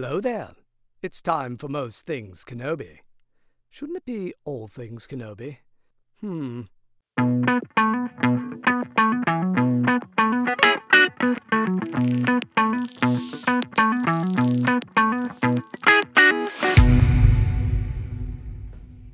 Hello 0.00 0.20
there. 0.20 0.50
It's 1.02 1.20
time 1.20 1.56
for 1.56 1.66
most 1.66 2.06
things 2.06 2.44
Kenobi. 2.44 2.98
Shouldn't 3.68 3.96
it 3.96 4.04
be 4.04 4.32
all 4.44 4.68
things 4.68 5.08
Kenobi? 5.08 5.56
Hmm. 6.20 6.60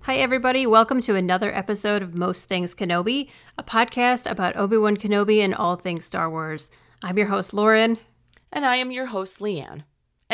Hi, 0.02 0.16
everybody. 0.16 0.66
Welcome 0.66 1.00
to 1.00 1.14
another 1.14 1.50
episode 1.54 2.02
of 2.02 2.14
Most 2.14 2.46
Things 2.46 2.74
Kenobi, 2.74 3.30
a 3.56 3.62
podcast 3.62 4.30
about 4.30 4.58
Obi 4.58 4.76
Wan 4.76 4.98
Kenobi 4.98 5.40
and 5.42 5.54
all 5.54 5.76
things 5.76 6.04
Star 6.04 6.28
Wars. 6.28 6.70
I'm 7.02 7.16
your 7.16 7.28
host, 7.28 7.54
Lauren. 7.54 7.96
And 8.52 8.66
I 8.66 8.76
am 8.76 8.90
your 8.90 9.06
host, 9.06 9.38
Leanne. 9.38 9.84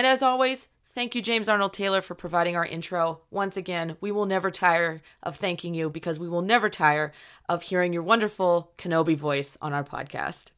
And 0.01 0.07
as 0.07 0.23
always, 0.23 0.69
thank 0.95 1.15
you, 1.15 1.21
James 1.21 1.47
Arnold 1.47 1.75
Taylor, 1.75 2.01
for 2.01 2.15
providing 2.15 2.57
our 2.57 2.65
intro. 2.65 3.21
Once 3.31 3.59
again, 3.59 3.99
we 4.01 4.11
will 4.11 4.25
never 4.25 4.51
tire 4.51 5.03
of 5.23 5.37
thanking 5.37 5.75
you 5.75 5.91
because 5.91 6.19
we 6.19 6.27
will 6.27 6.41
never 6.41 6.71
tire 6.71 7.13
of 7.51 7.65
hearing 7.65 7.93
your 7.93 8.03
wonderful 8.03 8.73
Kenobi 8.79 9.15
voice 9.15 9.59
on 9.61 9.75
our 9.75 9.85
podcast. 9.85 10.53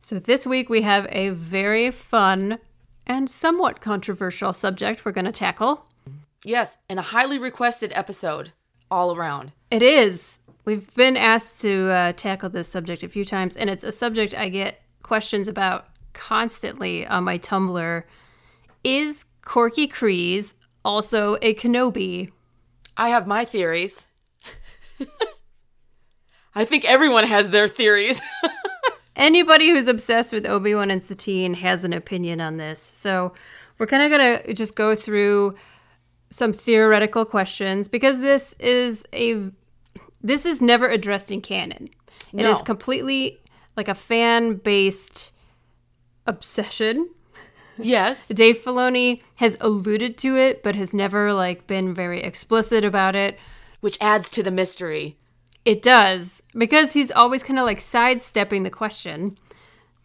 So, 0.00 0.18
this 0.18 0.46
week 0.46 0.70
we 0.70 0.80
have 0.80 1.06
a 1.10 1.28
very 1.28 1.90
fun 1.90 2.58
and 3.06 3.28
somewhat 3.28 3.82
controversial 3.82 4.54
subject 4.54 5.04
we're 5.04 5.12
going 5.12 5.26
to 5.26 5.30
tackle. 5.30 5.84
Yes, 6.42 6.78
and 6.88 6.98
a 6.98 7.02
highly 7.02 7.38
requested 7.38 7.92
episode 7.94 8.52
all 8.90 9.14
around. 9.14 9.52
It 9.70 9.82
is. 9.82 10.38
We've 10.64 10.94
been 10.94 11.18
asked 11.18 11.60
to 11.60 11.90
uh, 11.90 12.12
tackle 12.14 12.48
this 12.48 12.68
subject 12.68 13.02
a 13.02 13.10
few 13.10 13.26
times, 13.26 13.56
and 13.56 13.68
it's 13.68 13.84
a 13.84 13.92
subject 13.92 14.32
I 14.32 14.48
get 14.48 14.80
questions 15.02 15.48
about 15.48 15.88
constantly 16.14 17.06
on 17.06 17.24
my 17.24 17.36
Tumblr. 17.36 18.04
Is 18.84 19.24
Korkie 19.42 19.90
Kryze 19.90 20.54
also 20.84 21.36
a 21.42 21.54
Kenobi? 21.54 22.30
I 22.96 23.08
have 23.08 23.26
my 23.26 23.44
theories. 23.44 24.06
I 26.54 26.64
think 26.64 26.84
everyone 26.84 27.24
has 27.24 27.50
their 27.50 27.66
theories. 27.66 28.20
Anybody 29.16 29.70
who's 29.70 29.88
obsessed 29.88 30.32
with 30.32 30.46
Obi 30.46 30.74
Wan 30.74 30.90
and 30.90 31.02
Satine 31.02 31.54
has 31.54 31.82
an 31.84 31.92
opinion 31.92 32.40
on 32.40 32.56
this. 32.58 32.80
So 32.80 33.32
we're 33.78 33.86
kind 33.86 34.02
of 34.02 34.10
going 34.16 34.42
to 34.42 34.54
just 34.54 34.76
go 34.76 34.94
through 34.94 35.56
some 36.30 36.52
theoretical 36.52 37.24
questions 37.24 37.88
because 37.88 38.20
this 38.20 38.54
is 38.58 39.04
a 39.12 39.50
this 40.20 40.46
is 40.46 40.60
never 40.62 40.88
addressed 40.88 41.30
in 41.30 41.40
canon. 41.40 41.90
It 42.32 42.42
No. 42.42 42.50
is 42.50 42.62
completely 42.62 43.40
like 43.76 43.88
a 43.88 43.94
fan 43.94 44.54
based 44.54 45.32
obsession. 46.26 47.08
Yes. 47.78 48.28
Dave 48.34 48.58
Filoni 48.58 49.22
has 49.36 49.56
alluded 49.60 50.16
to 50.18 50.36
it, 50.36 50.62
but 50.62 50.74
has 50.74 50.92
never 50.94 51.32
like 51.32 51.66
been 51.66 51.94
very 51.94 52.22
explicit 52.22 52.84
about 52.84 53.14
it. 53.16 53.38
Which 53.80 53.98
adds 54.00 54.30
to 54.30 54.42
the 54.42 54.50
mystery. 54.50 55.18
It 55.64 55.82
does 55.82 56.42
because 56.56 56.92
he's 56.92 57.10
always 57.10 57.42
kind 57.42 57.58
of 57.58 57.66
like 57.66 57.80
sidestepping 57.80 58.62
the 58.62 58.70
question. 58.70 59.38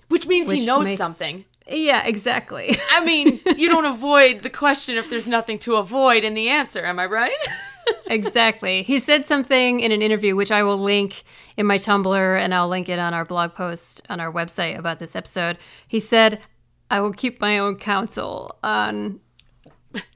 Which 0.10 0.28
means 0.28 0.52
he 0.52 0.66
knows 0.66 0.86
makes- 0.86 0.98
something. 0.98 1.46
Yeah, 1.72 2.04
exactly. 2.06 2.76
I 2.92 3.06
mean, 3.06 3.40
you 3.56 3.70
don't 3.70 3.86
avoid 3.94 4.42
the 4.42 4.50
question 4.50 4.98
if 4.98 5.10
there's 5.10 5.28
nothing 5.28 5.60
to 5.60 5.76
avoid 5.76 6.24
in 6.24 6.34
the 6.34 6.50
answer, 6.50 6.84
am 6.84 6.98
I 6.98 7.06
right? 7.06 7.38
exactly. 8.08 8.82
He 8.82 8.98
said 8.98 9.28
something 9.28 9.80
in 9.80 9.92
an 9.92 10.02
interview, 10.02 10.36
which 10.36 10.52
I 10.52 10.64
will 10.64 10.78
link 10.80 11.24
in 11.58 11.68
my 11.68 11.78
Tumblr 11.78 12.40
and 12.40 12.56
I'll 12.56 12.68
link 12.68 12.90
it 12.90 12.98
on 12.98 13.14
our 13.14 13.24
blog 13.24 13.54
post 13.54 14.02
on 14.10 14.20
our 14.20 14.32
website 14.32 14.78
about 14.80 14.98
this 14.98 15.16
episode. 15.16 15.58
He 15.88 16.00
said, 16.00 16.40
I 16.90 17.00
will 17.02 17.14
keep 17.14 17.40
my 17.40 17.58
own 17.60 17.76
counsel 17.76 18.58
on 18.64 19.20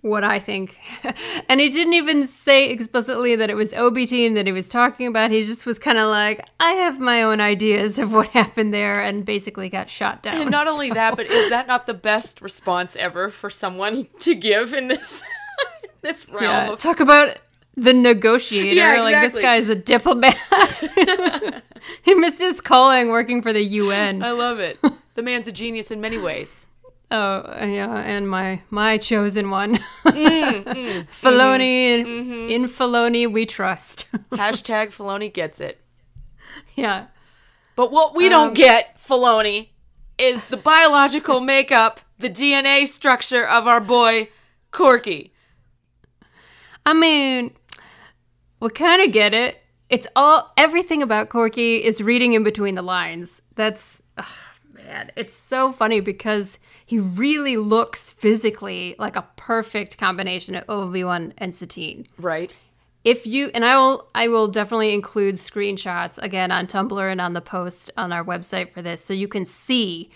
what 0.01 0.23
I 0.23 0.39
think. 0.39 0.77
and 1.49 1.59
he 1.59 1.69
didn't 1.69 1.93
even 1.93 2.27
say 2.27 2.69
explicitly 2.69 3.35
that 3.35 3.49
it 3.49 3.55
was 3.55 3.73
Obitine 3.73 4.35
that 4.35 4.45
he 4.45 4.51
was 4.51 4.69
talking 4.69 5.07
about. 5.07 5.31
He 5.31 5.41
just 5.43 5.65
was 5.65 5.79
kind 5.79 5.97
of 5.97 6.09
like, 6.09 6.45
I 6.59 6.73
have 6.73 6.99
my 6.99 7.23
own 7.23 7.41
ideas 7.41 7.97
of 7.99 8.13
what 8.13 8.27
happened 8.41 8.73
there 8.73 9.01
and 9.01 9.25
basically 9.25 9.69
got 9.69 9.89
shot 9.89 10.21
down. 10.23 10.35
And 10.35 10.51
not 10.51 10.67
only 10.73 10.91
that, 10.91 11.15
but 11.15 11.25
is 11.27 11.49
that 11.49 11.67
not 11.67 11.85
the 11.87 11.93
best 11.93 12.41
response 12.41 12.95
ever 12.95 13.29
for 13.29 13.49
someone 13.49 14.07
to 14.19 14.35
give 14.35 14.73
in 14.73 14.87
this 14.89 15.23
this 16.01 16.27
realm 16.29 16.43
Yeah, 16.43 16.71
of 16.73 16.79
talk 16.79 16.99
about 16.99 17.37
the 17.75 17.93
negotiator. 17.93 18.75
Yeah, 18.75 19.01
Like 19.01 19.15
this 19.15 19.35
exactly. 19.35 19.41
guy's 19.41 19.69
a 19.69 19.75
diplomat. 19.75 20.37
he 22.03 22.13
missed 22.13 22.39
his 22.39 22.61
calling 22.61 23.09
working 23.09 23.41
for 23.41 23.53
the 23.53 23.63
UN. 23.63 24.21
I 24.21 24.31
love 24.31 24.59
it. 24.59 24.77
The 25.15 25.21
man's 25.23 25.47
a 25.47 25.51
genius 25.51 25.89
in 25.91 26.01
many 26.01 26.17
ways. 26.17 26.62
Oh 27.11 27.43
yeah, 27.65 27.95
and 27.97 28.27
my 28.27 28.61
my 28.71 28.97
chosen 28.97 29.49
one, 29.51 29.77
Mm, 30.05 31.07
Filoni. 31.21 32.03
mm-hmm. 32.05 32.49
In 32.49 32.63
Filoni, 32.65 33.31
we 33.31 33.45
trust. 33.45 34.11
Hashtag 34.31 34.87
Filoni 34.87 35.31
gets 35.31 35.59
it. 35.59 35.79
yeah, 36.75 37.07
But 37.75 37.91
what 37.91 38.15
we 38.15 38.25
Um, 38.25 38.31
don't 38.31 38.53
get, 38.55 38.97
Filoni, 38.97 39.69
is 40.17 40.43
the 40.45 40.57
biological 40.57 41.39
makeup, 41.39 41.99
the 42.17 42.29
DNA 42.29 42.87
structure 42.87 43.47
of 43.47 43.67
our 43.67 43.81
boy 43.81 44.29
Korkie. 44.71 45.31
I 46.85 46.93
mean, 46.93 47.51
we 48.59 48.69
kind 48.69 49.01
of 49.01 49.11
get 49.11 49.33
it. 49.33 49.61
It's 49.89 50.07
all 50.15 50.51
everything 50.57 51.03
about 51.03 51.29
Korkie 51.29 51.79
is 51.81 52.01
reading 52.01 52.33
in 52.33 52.43
between 52.43 52.73
the 52.75 52.81
lines. 52.81 53.41
That's 53.55 54.01
ugh, 54.17 54.25
man, 54.85 55.11
it's 55.15 55.37
so 55.37 55.71
funny 55.71 55.99
because 55.99 56.59
he 56.85 56.99
really 56.99 57.57
looks 57.57 58.11
physically 58.11 58.95
like 58.99 59.15
a 59.15 59.27
perfect 59.35 59.97
combination 59.97 60.55
of 60.55 60.63
Obi 60.69 61.03
Wan 61.03 61.33
and 61.37 61.55
Satine. 61.55 62.07
Right? 62.17 62.57
If 63.03 63.27
you 63.27 63.51
and 63.53 63.65
I 63.65 63.77
will, 63.77 64.09
I 64.15 64.27
will 64.29 64.47
definitely 64.47 64.93
include 64.93 65.35
screenshots 65.35 66.17
again 66.21 66.51
on 66.51 66.67
Tumblr 66.67 67.11
and 67.11 67.19
on 67.19 67.33
the 67.33 67.41
post 67.41 67.91
on 67.97 68.13
our 68.13 68.23
website 68.23 68.71
for 68.71 68.81
this, 68.81 69.03
so 69.03 69.13
you 69.13 69.27
can 69.27 69.45
see 69.45 70.09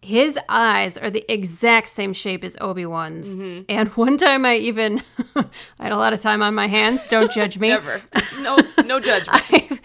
his 0.00 0.38
eyes 0.48 0.98
are 0.98 1.08
the 1.08 1.24
exact 1.32 1.88
same 1.88 2.12
shape 2.12 2.44
as 2.44 2.56
Obi 2.60 2.84
Wan's. 2.84 3.34
Mm-hmm. 3.34 3.62
And 3.68 3.88
one 3.96 4.16
time, 4.16 4.44
I 4.44 4.56
even 4.56 5.02
I 5.36 5.44
had 5.84 5.92
a 5.92 5.96
lot 5.96 6.12
of 6.12 6.20
time 6.20 6.42
on 6.42 6.54
my 6.54 6.66
hands. 6.66 7.06
Don't 7.06 7.30
judge 7.30 7.58
me. 7.58 7.68
Never. 7.68 8.02
No 8.40 8.58
no 8.84 9.00
judgment. 9.00 9.42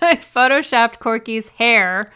I 0.00 0.16
photoshopped 0.16 0.98
Korkie's 0.98 1.48
hair 1.50 2.12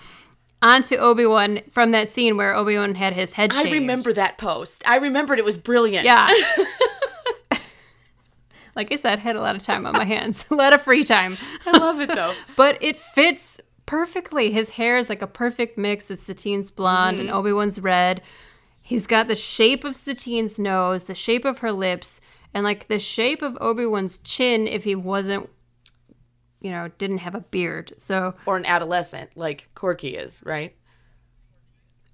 onto 0.62 0.96
Obi 0.96 1.26
Wan 1.26 1.60
from 1.70 1.90
that 1.90 2.08
scene 2.08 2.36
where 2.36 2.54
Obi 2.54 2.76
Wan 2.76 2.94
had 2.94 3.12
his 3.12 3.34
head 3.34 3.52
Shaved. 3.52 3.68
I 3.68 3.70
remember 3.72 4.12
that 4.12 4.38
post. 4.38 4.82
I 4.86 4.96
remembered 4.96 5.38
it 5.38 5.44
was 5.44 5.58
brilliant. 5.58 6.04
Yeah. 6.04 6.32
like 8.76 8.92
I 8.92 8.96
said, 8.96 9.18
I 9.18 9.22
had 9.22 9.36
a 9.36 9.40
lot 9.40 9.56
of 9.56 9.62
time 9.62 9.86
on 9.86 9.92
my 9.94 10.04
hands, 10.04 10.46
a 10.50 10.54
lot 10.54 10.72
of 10.72 10.82
free 10.82 11.04
time. 11.04 11.36
I 11.66 11.78
love 11.78 12.00
it 12.00 12.08
though. 12.08 12.34
but 12.56 12.78
it 12.80 12.96
fits 12.96 13.60
perfectly. 13.86 14.50
His 14.50 14.70
hair 14.70 14.98
is 14.98 15.08
like 15.08 15.22
a 15.22 15.26
perfect 15.26 15.78
mix 15.78 16.10
of 16.10 16.20
Satine's 16.20 16.70
blonde 16.70 17.18
and 17.18 17.28
mm-hmm. 17.28 17.38
Obi 17.38 17.52
Wan's 17.52 17.80
red. 17.80 18.22
He's 18.82 19.06
got 19.06 19.28
the 19.28 19.34
shape 19.34 19.84
of 19.84 19.96
Satine's 19.96 20.58
nose, 20.58 21.04
the 21.04 21.14
shape 21.14 21.44
of 21.44 21.58
her 21.58 21.72
lips, 21.72 22.20
and 22.54 22.62
like 22.62 22.86
the 22.88 22.98
shape 22.98 23.42
of 23.42 23.58
Obi 23.60 23.84
Wan's 23.84 24.18
chin 24.18 24.68
if 24.68 24.84
he 24.84 24.94
wasn't, 24.94 25.50
you 26.66 26.72
know, 26.72 26.88
didn't 26.98 27.18
have 27.18 27.34
a 27.36 27.40
beard. 27.40 27.92
So, 27.96 28.34
Or 28.44 28.56
an 28.56 28.66
adolescent 28.66 29.30
like 29.36 29.68
Korkie 29.76 30.18
is, 30.20 30.42
right? 30.44 30.74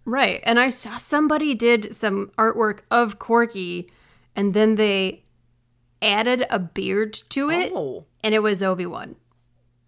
right. 0.05 0.41
And 0.45 0.59
I 0.61 0.71
saw 0.71 0.97
somebody 0.97 1.55
did 1.55 1.95
some 1.95 2.31
artwork 2.39 2.81
of 2.91 3.19
Korkie 3.19 3.89
and 4.37 4.53
then 4.55 4.75
they 4.77 5.25
added 6.01 6.45
a 6.51 6.59
beard 6.59 7.15
to 7.31 7.51
it 7.51 7.73
Oh. 7.75 8.05
and 8.25 8.35
it 8.35 8.41
was 8.41 8.63
Obi 8.63 8.87
Wan. 8.87 9.17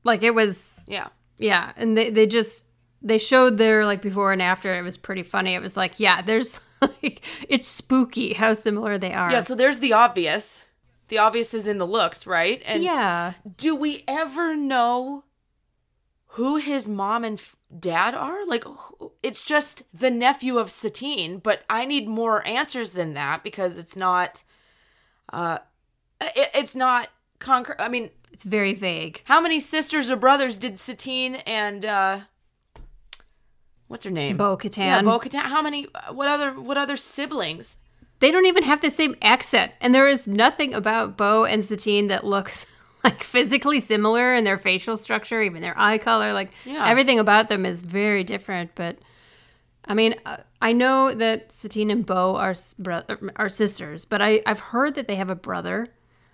Like 0.04 0.22
it 0.22 0.34
was 0.34 0.82
Yeah. 0.86 1.08
Yeah, 1.36 1.72
and 1.76 1.96
they 1.96 2.10
they 2.10 2.26
just 2.26 2.66
they 3.02 3.18
showed 3.18 3.58
their 3.58 3.84
like 3.84 4.00
before 4.00 4.32
and 4.32 4.40
after. 4.40 4.78
It 4.78 4.82
was 4.82 4.96
pretty 4.96 5.24
funny. 5.24 5.54
It 5.54 5.60
was 5.60 5.76
like, 5.76 5.98
yeah, 5.98 6.22
there's 6.22 6.60
like 6.80 7.20
it's 7.48 7.66
spooky 7.66 8.34
how 8.34 8.54
similar 8.54 8.98
they 8.98 9.12
are. 9.12 9.30
Yeah, 9.32 9.40
so 9.40 9.54
there's 9.56 9.78
the 9.78 9.92
obvious. 9.94 10.62
The 11.14 11.20
obvious 11.20 11.54
is 11.54 11.68
in 11.68 11.78
the 11.78 11.86
looks, 11.86 12.26
right? 12.26 12.60
And 12.66 12.82
yeah. 12.82 13.34
do 13.56 13.76
we 13.76 14.02
ever 14.08 14.56
know 14.56 15.22
who 16.30 16.56
his 16.56 16.88
mom 16.88 17.22
and 17.22 17.38
f- 17.38 17.54
dad 17.78 18.16
are? 18.16 18.44
Like, 18.46 18.64
it's 19.22 19.44
just 19.44 19.84
the 19.96 20.10
nephew 20.10 20.58
of 20.58 20.72
Satine, 20.72 21.38
but 21.38 21.62
I 21.70 21.84
need 21.84 22.08
more 22.08 22.44
answers 22.44 22.90
than 22.90 23.14
that 23.14 23.44
because 23.44 23.78
it's 23.78 23.94
not. 23.94 24.42
Uh, 25.32 25.58
it, 26.20 26.50
it's 26.52 26.74
not 26.74 27.10
concrete. 27.38 27.76
I 27.78 27.88
mean, 27.88 28.10
It's 28.32 28.42
very 28.42 28.74
vague. 28.74 29.20
how 29.26 29.40
many 29.40 29.60
sisters 29.60 30.10
or 30.10 30.16
brothers 30.16 30.56
did 30.56 30.80
Satine 30.80 31.36
and 31.46 31.84
uh, 31.84 32.18
what's 33.86 34.04
her 34.04 34.10
name? 34.10 34.36
Bo 34.36 34.56
Katan. 34.56 34.78
Yeah, 34.78 35.02
Bo 35.02 35.20
Katan. 35.20 35.42
How 35.42 35.62
many? 35.62 35.86
What 36.10 36.26
other? 36.26 36.60
What 36.60 36.76
other 36.76 36.96
siblings? 36.96 37.76
They 38.24 38.30
don't 38.30 38.46
even 38.46 38.62
have 38.62 38.80
the 38.80 38.88
same 38.88 39.16
accent, 39.20 39.72
and 39.82 39.94
there 39.94 40.08
is 40.08 40.26
nothing 40.26 40.72
about 40.72 41.18
Bo 41.18 41.44
and 41.44 41.62
Satine 41.62 42.06
that 42.06 42.24
looks 42.24 42.64
like 43.04 43.22
physically 43.22 43.80
similar 43.80 44.34
in 44.34 44.44
their 44.44 44.56
facial 44.56 44.96
structure, 44.96 45.42
even 45.42 45.60
their 45.60 45.78
eye 45.78 45.98
color. 45.98 46.32
Like 46.32 46.50
Yeah. 46.64 46.88
everything 46.88 47.18
about 47.18 47.50
them 47.50 47.66
is 47.66 47.82
very 47.82 48.24
different. 48.24 48.70
But 48.74 48.96
I 49.84 49.92
mean, 49.92 50.14
uh, 50.24 50.38
I 50.62 50.72
know 50.72 51.14
that 51.14 51.52
Satine 51.52 51.90
and 51.90 52.06
Bo 52.06 52.36
are 52.36 52.54
uh, 52.88 53.02
are 53.36 53.50
sisters, 53.50 54.06
but 54.06 54.22
I 54.22 54.40
I've 54.46 54.60
heard 54.60 54.94
that 54.94 55.06
they 55.06 55.16
have 55.16 55.28
a 55.28 55.34
brother. 55.34 55.88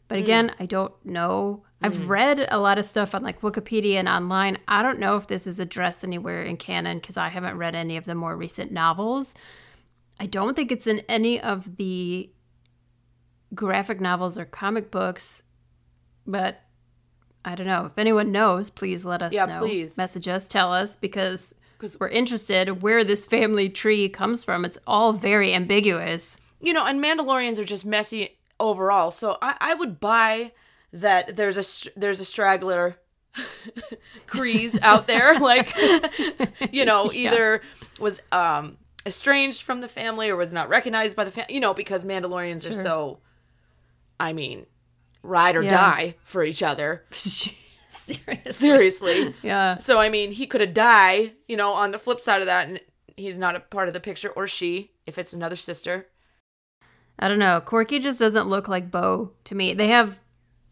But 0.07 0.19
hmm. 0.19 0.23
again, 0.23 0.55
I 0.61 0.67
don't 0.67 0.95
know. 1.05 1.65
I've 1.83 1.97
hmm. 1.97 2.07
read 2.07 2.47
a 2.53 2.61
lot 2.61 2.79
of 2.79 2.85
stuff 2.85 3.17
on 3.17 3.25
like 3.25 3.41
Wikipedia 3.41 3.97
and 3.97 4.09
online. 4.09 4.59
I 4.69 4.83
don't 4.83 5.01
know 5.01 5.17
if 5.17 5.27
this 5.27 5.45
is 5.45 5.59
addressed 5.59 6.05
anywhere 6.05 6.45
in 6.45 6.57
canon 6.57 7.01
because 7.01 7.17
I 7.17 7.31
haven't 7.31 7.57
read 7.57 7.75
any 7.75 7.97
of 7.97 8.05
the 8.05 8.15
more 8.15 8.37
recent 8.37 8.71
novels. 8.71 9.35
I 10.21 10.27
don't 10.27 10.55
think 10.55 10.71
it's 10.71 10.87
in 10.87 11.01
any 11.09 11.41
of 11.41 11.77
the 11.79 12.31
graphic 13.55 14.01
novels 14.01 14.39
or 14.39 14.45
comic 14.45 14.91
books, 14.91 15.43
but 16.27 16.61
I 17.45 17.55
don't 17.55 17.67
know. 17.67 17.87
If 17.87 17.97
anyone 17.99 18.31
knows, 18.31 18.69
please 18.71 19.05
let 19.07 19.23
us 19.23 19.33
Yeah, 19.33 19.47
know. 19.47 19.61
please. 19.61 19.97
Message 19.97 20.29
us, 20.29 20.47
tell 20.47 20.73
us 20.73 20.95
because 20.95 21.55
because 21.79 21.99
we're 21.99 22.09
interested 22.09 22.83
where 22.83 23.03
this 23.03 23.25
family 23.25 23.71
tree 23.71 24.11
comes 24.11 24.45
from. 24.45 24.67
It's 24.67 24.77
all 24.87 25.15
very 25.15 25.55
ambiguous. 25.55 26.37
you 26.61 26.75
know, 26.75 26.85
and 26.85 27.03
Mandalorians 27.03 27.59
are 27.59 27.65
just 27.65 27.87
messy 27.87 28.37
overall. 28.61 29.11
So 29.11 29.39
I, 29.41 29.57
I 29.59 29.75
would 29.75 29.99
buy 29.99 30.53
that 30.93 31.37
there's 31.37 31.57
a 31.57 31.99
there's 31.99 32.21
a 32.21 32.25
straggler 32.27 32.99
Kryze 34.27 34.79
out 34.83 35.07
there, 35.07 35.39
like 35.39 35.75
you 36.73 36.85
know, 36.85 37.11
either 37.15 37.63
was 37.99 38.21
um 38.33 38.77
estranged 39.07 39.63
from 39.63 39.81
the 39.81 39.89
family 39.89 40.29
or 40.31 40.37
was 40.37 40.53
not 40.53 40.69
recognized 40.69 41.17
by 41.17 41.25
the 41.25 41.31
family. 41.31 41.55
You 41.55 41.61
know, 41.61 41.75
because 41.75 42.05
Mandalorians 42.05 42.69
are 42.69 42.73
so, 42.73 43.19
I 44.19 44.33
mean, 44.33 44.67
ride 45.23 45.57
or 45.57 45.63
Yeah. 45.63 45.71
die 45.71 46.17
for 46.23 46.45
each 46.45 46.63
other. 46.63 47.05
Seriously. 47.11 48.53
Seriously. 48.53 49.35
Yeah. 49.43 49.79
So 49.79 49.99
I 49.99 50.09
mean, 50.09 50.33
he 50.33 50.47
could 50.47 50.61
have 50.61 50.75
died, 50.75 51.33
you 51.49 51.57
know, 51.57 51.73
on 51.73 51.91
the 51.91 51.99
flip 51.99 52.21
side 52.21 52.41
of 52.41 52.47
that, 52.47 52.69
and 52.69 52.81
he's 53.17 53.39
not 53.39 53.57
a 53.57 53.61
part 53.61 53.89
of 53.89 53.95
the 53.95 54.01
picture, 54.01 54.31
or 54.31 54.47
she, 54.47 54.93
if 55.07 55.19
it's 55.19 55.33
another 55.33 55.57
sister. 55.57 56.07
I 57.19 57.29
don't 57.29 57.39
know. 57.39 57.61
Korkie 57.65 58.01
just 58.01 58.19
doesn't 58.19 58.49
look 58.49 58.69
like 58.69 58.91
Bo 58.91 59.33
to 59.45 59.55
me. 59.55 59.75
They 59.75 59.89
have, 59.89 60.21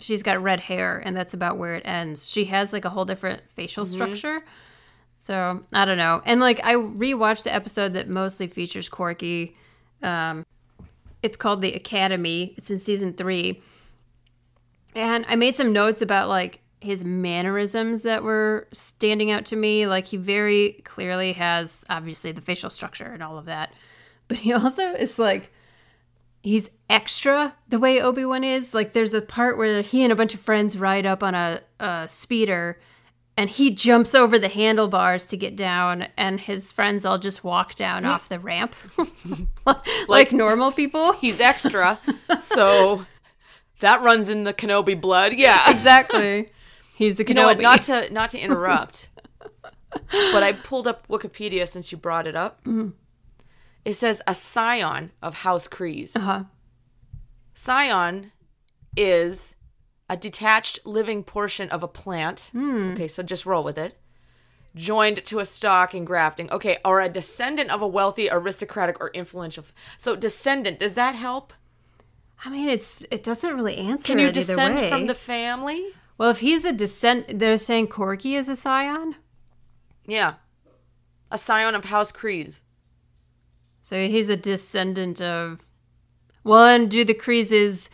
she's 0.01 0.23
got 0.23 0.43
red 0.43 0.61
hair, 0.61 1.03
and 1.05 1.17
that's 1.17 1.35
about 1.35 1.59
where 1.59 1.75
it 1.75 1.83
ends. 1.85 2.29
She 2.29 2.47
has 2.47 2.73
like 2.73 2.85
a 2.85 2.91
whole 2.91 3.05
different 3.05 3.43
facial 3.51 3.85
mm-hmm. 3.85 3.93
structure. 3.93 4.45
So 5.29 5.63
I 5.75 5.85
don't 5.85 5.99
know. 5.99 6.23
And 6.25 6.41
like 6.41 6.59
I 6.65 6.73
rewatched 6.73 7.43
the 7.43 7.55
episode 7.55 7.93
that 7.93 8.09
mostly 8.09 8.47
features 8.47 8.89
Korkie. 8.89 9.53
Um, 10.03 10.47
it's 11.23 11.37
called 11.37 11.61
The 11.61 11.75
Academy. 11.75 12.55
It's 12.57 12.71
in 12.71 12.79
season 12.79 13.13
three. 13.13 13.61
And 14.95 15.27
I 15.29 15.37
made 15.37 15.55
some 15.55 15.75
notes 15.75 16.01
about 16.01 16.31
like 16.31 16.61
his 16.81 17.05
mannerisms 17.05 18.05
that 18.05 18.23
were 18.23 18.69
standing 18.73 19.31
out 19.31 19.45
to 19.47 19.57
me. 19.57 19.87
Like 19.87 20.07
he 20.07 20.17
very 20.17 20.81
clearly 20.85 21.35
has 21.35 21.85
obviously 21.91 22.33
the 22.33 22.41
facial 22.41 22.71
structure 22.71 23.13
and 23.13 23.23
all 23.23 23.37
of 23.37 23.45
that. 23.45 23.75
But 24.29 24.39
he 24.39 24.53
also 24.55 24.95
is 24.95 25.19
like 25.19 25.53
he's 26.43 26.71
extra 26.89 27.55
the 27.69 27.79
way 27.79 28.01
Obi-Wan 28.01 28.45
is. 28.45 28.73
Like 28.73 28.95
there's 28.95 29.13
a 29.13 29.21
part 29.21 29.59
where 29.59 29.83
he 29.83 30.05
and 30.05 30.11
a 30.11 30.17
bunch 30.17 30.33
of 30.33 30.41
friends 30.41 30.79
ride 30.79 31.05
up 31.05 31.23
on 31.23 31.35
a, 31.35 31.61
a 31.79 32.09
speeder 32.09 32.79
and 33.39 33.49
he 33.51 33.71
jumps 33.71 34.17
over 34.17 34.37
the 34.37 34.49
handlebars 34.49 35.25
to 35.27 35.37
get 35.37 35.55
down 35.55 36.09
and 36.17 36.41
his 36.41 36.73
friends 36.73 37.05
all 37.05 37.19
just 37.19 37.45
walk 37.45 37.77
down 37.77 38.05
off 38.05 38.29
the 38.29 38.41
ramp 38.41 38.75
like, 40.09 40.33
normal 40.33 40.73
people. 40.73 41.13
He's 41.21 41.41
extra, 41.41 42.01
so 42.41 43.07
that 43.79 44.03
runs 44.03 44.29
in 44.29 44.43
the 44.43 44.53
Kenobi 44.53 45.01
blood. 45.01 45.35
Yeah, 45.35 45.71
Exactly. 45.79 46.51
He's 46.97 47.21
a 47.21 47.25
You 47.25 47.35
know 47.35 47.47
what? 47.47 47.59
Kenobi. 47.59 47.63
Not 47.63 47.83
to 47.85 48.13
not 48.13 48.31
to 48.31 48.41
interrupt, 48.41 49.09
but 50.11 50.43
I 50.43 50.53
pulled 50.53 50.89
up 50.89 51.07
Wikipedia 51.07 51.69
since 51.69 51.93
you 51.93 51.99
brought 51.99 52.27
it 52.27 52.35
up. 52.35 52.67
It 53.85 53.95
says 53.95 54.21
a 54.27 54.35
scion 54.35 55.13
of 55.23 55.37
House 55.37 55.69
Kryze. 55.69 56.17
uh-huh. 56.17 56.45
Scion 57.55 58.33
is 58.97 59.55
a 60.09 60.17
detached 60.17 60.81
living 60.87 61.23
portion 61.23 61.69
of 61.71 61.83
a 61.83 61.89
plant. 61.89 62.51
Hmm. 62.53 62.93
Okay, 62.93 63.09
so 63.09 63.23
just 63.23 63.47
roll 63.47 63.63
with 63.63 63.79
it. 63.79 63.99
Joined 64.75 65.25
to 65.25 65.41
a 65.41 65.47
stock 65.47 65.95
in 65.95 66.05
grafting. 66.05 66.51
Okay, 66.51 66.79
or 66.85 67.01
a 67.01 67.09
descendant 67.09 67.71
of 67.71 67.83
a 67.83 67.89
wealthy, 67.89 68.29
aristocratic, 68.31 69.01
or 69.01 69.11
influential. 69.11 69.65
So 69.97 70.15
descendant, 70.17 70.79
does 70.79 70.95
that 70.95 71.15
help? 71.15 71.53
I 72.45 72.51
mean, 72.51 72.69
it's 72.69 73.05
it 73.11 73.23
doesn't 73.23 73.55
really 73.55 73.77
answer 73.77 74.13
Can 74.13 74.19
you 74.21 74.31
descend 74.31 74.79
from 74.89 75.07
the 75.07 75.15
family? 75.15 75.87
well, 76.17 76.31
if 76.31 76.39
he's 76.41 76.65
a 76.65 76.73
descent, 76.73 77.39
they're 77.39 77.59
saying 77.59 77.89
Korkie 77.89 78.37
is 78.37 78.49
a 78.49 78.57
scion. 78.57 79.17
Yeah. 80.07 80.35
A 81.31 81.39
scion 81.39 81.75
of 81.75 81.87
House 81.87 82.13
Kryze. 82.13 82.63
So 83.83 84.07
he's 84.07 84.29
a 84.29 84.37
descendant 84.37 85.21
of. 85.21 85.61
Well, 86.45 86.65
and 86.65 86.91
do 86.91 87.05
the 87.05 87.15
Kryzes, 87.15 87.89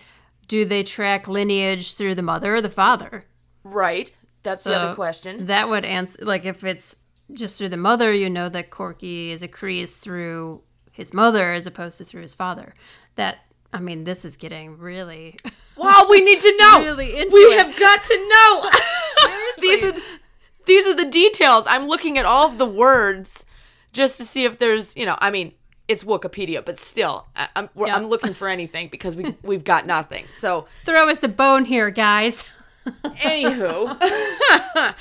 do 0.47 0.65
they 0.65 0.83
track 0.83 1.29
lineage 1.29 1.95
through 1.95 2.15
the 2.15 2.23
mother 2.23 2.57
or 2.57 2.61
the 2.61 2.71
father? 2.71 3.27
Right. 3.63 4.13
That's 4.43 4.65
the 4.65 4.75
other 4.75 4.95
question. 4.95 5.47
That 5.47 5.69
would 5.69 5.85
answer. 5.85 6.25
Like 6.25 6.45
if 6.45 6.65
it's 6.65 6.97
just 7.33 7.59
through 7.59 7.71
the 7.71 7.77
mother, 7.77 8.13
you 8.13 8.29
know 8.29 8.49
that 8.51 8.71
Korkie 8.71 9.31
is 9.31 9.43
a 9.43 9.49
Kryze 9.49 10.01
through 10.01 10.63
his 10.93 11.15
mother 11.15 11.53
as 11.53 11.67
opposed 11.67 11.99
to 11.99 12.05
through 12.05 12.23
his 12.23 12.35
father. 12.35 12.75
That 13.17 13.49
I 13.73 13.81
mean, 13.81 14.05
this 14.05 14.25
is 14.25 14.37
getting 14.37 14.79
really. 14.79 15.37
Wow, 15.77 16.07
we 16.09 16.21
need 16.21 16.41
to 16.41 16.57
know. 16.57 16.83
Really 16.85 17.19
into 17.19 17.35
we 17.35 17.41
it. 17.41 17.59
have 17.59 17.77
got 17.77 18.05
to 18.05 18.29
know. 18.29 18.71
these 19.59 19.83
are 19.83 19.95
these 20.67 20.87
are 20.87 20.95
the 20.95 21.05
details. 21.05 21.67
I'm 21.67 21.89
looking 21.89 22.17
at 22.17 22.25
all 22.25 22.47
of 22.47 22.59
the 22.59 22.67
words 22.67 23.45
just 23.93 24.17
to 24.19 24.25
see 24.25 24.45
if 24.45 24.59
there's, 24.61 24.97
you 24.97 25.05
know, 25.05 25.17
I 25.19 25.31
mean, 25.31 25.53
it's 25.89 26.05
Wikipedia, 26.05 26.65
but 26.65 26.79
still, 26.79 27.27
I, 27.37 27.49
I'm 27.57 27.69
we're, 27.75 27.89
Yeah. 27.89 27.97
I'm 27.97 28.07
looking 28.07 28.35
for 28.35 28.49
anything 28.49 28.89
because 28.89 29.17
we 29.17 29.35
we've 29.43 29.65
got 29.65 29.87
nothing. 29.87 30.27
So, 30.31 30.67
Throw 30.85 31.09
us 31.09 31.23
a 31.23 31.29
bone 31.29 31.65
here, 31.65 31.91
guys. 31.91 32.45
anywho, 33.05 33.97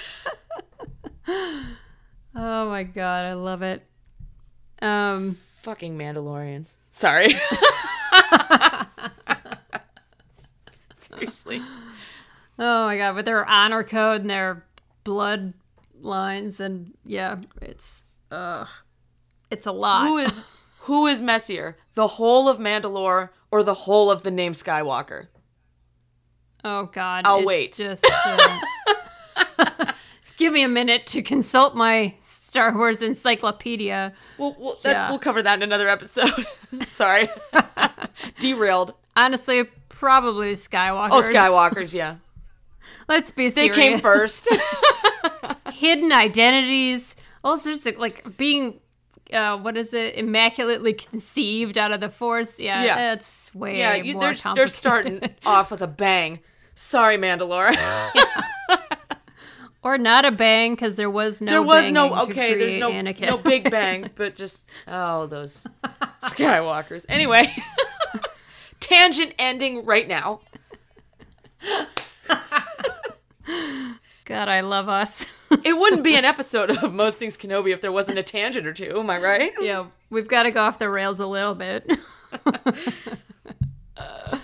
Oh 2.35 2.69
my 2.69 2.83
god, 2.83 3.25
I 3.25 3.33
love 3.33 3.61
it. 3.61 3.85
Um, 4.81 5.37
fucking 5.61 5.97
Mandalorians. 5.97 6.75
Sorry. 6.91 7.35
Seriously. 10.95 11.61
oh 12.59 12.85
my 12.85 12.97
god, 12.97 13.15
but 13.15 13.25
their 13.25 13.45
honor 13.47 13.83
code 13.83 14.21
and 14.21 14.29
their 14.29 14.65
blood 15.03 15.53
lines, 16.01 16.59
and 16.59 16.93
yeah, 17.05 17.37
it's 17.61 18.05
uh, 18.31 18.65
it's 19.51 19.67
a 19.67 19.71
lot. 19.71 20.07
Who 20.07 20.17
is 20.17 20.41
who 20.83 21.07
is 21.07 21.21
messier? 21.21 21.77
The 21.95 22.07
whole 22.07 22.47
of 22.49 22.57
Mandalore 22.57 23.29
or 23.51 23.63
the 23.63 23.73
whole 23.73 24.09
of 24.11 24.23
the 24.23 24.31
name 24.31 24.53
Skywalker? 24.53 25.27
oh 26.65 26.85
god, 26.93 27.23
I'll 27.25 27.39
it's 27.39 27.45
wait. 27.45 27.73
Just 27.73 28.05
uh, 28.25 28.57
give 30.37 30.53
me 30.53 30.63
a 30.63 30.67
minute 30.67 31.05
to 31.07 31.21
consult 31.21 31.75
my 31.75 32.15
Star 32.21 32.75
Wars 32.75 33.01
encyclopedia. 33.01 34.13
We'll, 34.37 34.55
we'll, 34.57 34.77
Yeah. 34.85 35.09
we'll 35.09 35.19
cover 35.19 35.41
that 35.43 35.55
in 35.55 35.63
another 35.63 35.89
episode. 35.89 36.31
Sorry. 36.87 37.29
Derailed. 38.39 38.93
Honestly, 39.15 39.65
probably 39.89 40.53
Skywalker. 40.53 41.09
Oh, 41.11 41.21
Skywalkers, 41.21 41.93
yeah. 41.93 42.15
Let's 43.07 43.31
be 43.31 43.49
serious. 43.49 43.75
They 43.75 43.81
came 43.81 43.99
first. 43.99 44.47
hidden 45.73 46.11
identities, 46.11 47.15
all 47.43 47.57
sorts 47.57 47.85
of 47.85 47.97
like 47.97 48.37
being. 48.37 48.79
Uh, 49.33 49.57
what 49.57 49.75
is 49.75 49.93
it? 49.93 50.15
Immaculately 50.15 50.93
conceived 50.93 51.77
out 51.77 51.91
of 51.91 51.99
the 51.99 52.09
force. 52.09 52.59
Yeah, 52.59 52.83
Yeah. 52.83 52.95
that's 52.95 53.53
way 53.55 53.79
yeah, 53.79 53.95
you, 53.95 54.13
more 54.13 54.33
they're, 54.33 54.55
they're 54.55 54.67
starting 54.67 55.21
off 55.45 55.71
with 55.71 55.81
a 55.81 55.87
bang. 55.87 56.39
Sorry, 56.75 57.17
Mandalore. 57.17 57.75
or 59.83 59.97
not 59.97 60.25
a 60.25 60.31
bang 60.31 60.73
because 60.73 60.95
there 60.95 61.09
was 61.09 61.41
no. 61.41 61.51
there 61.51 61.61
was 61.61 61.91
no 61.91 62.15
okay. 62.23 62.55
There's 62.55 62.77
no 62.77 62.91
Anakin. 62.91 63.27
no 63.27 63.37
big 63.37 63.69
bang, 63.69 64.09
but 64.15 64.35
just 64.35 64.63
oh 64.87 65.27
those 65.27 65.65
Skywalkers. 66.23 67.05
Anyway, 67.09 67.53
tangent 68.79 69.33
ending 69.37 69.85
right 69.85 70.07
now. 70.07 70.41
God, 74.25 74.47
I 74.47 74.61
love 74.61 74.89
us. 74.89 75.27
It 75.65 75.77
wouldn't 75.77 76.03
be 76.03 76.15
an 76.15 76.25
episode 76.25 76.71
of 76.71 76.93
Most 76.93 77.17
Things 77.17 77.37
Kenobi 77.37 77.71
if 77.73 77.79
there 77.79 77.91
wasn't 77.91 78.17
a 78.17 78.23
tangent 78.23 78.67
or 78.67 78.73
two. 78.73 78.99
Am 78.99 79.09
I 79.09 79.17
right? 79.17 79.53
yeah, 79.61 79.85
we've 80.09 80.27
got 80.27 80.43
to 80.43 80.51
go 80.51 80.61
off 80.61 80.77
the 80.77 80.89
rails 80.89 81.19
a 81.19 81.27
little 81.27 81.55
bit. 81.55 81.89
Uh. 83.95 84.39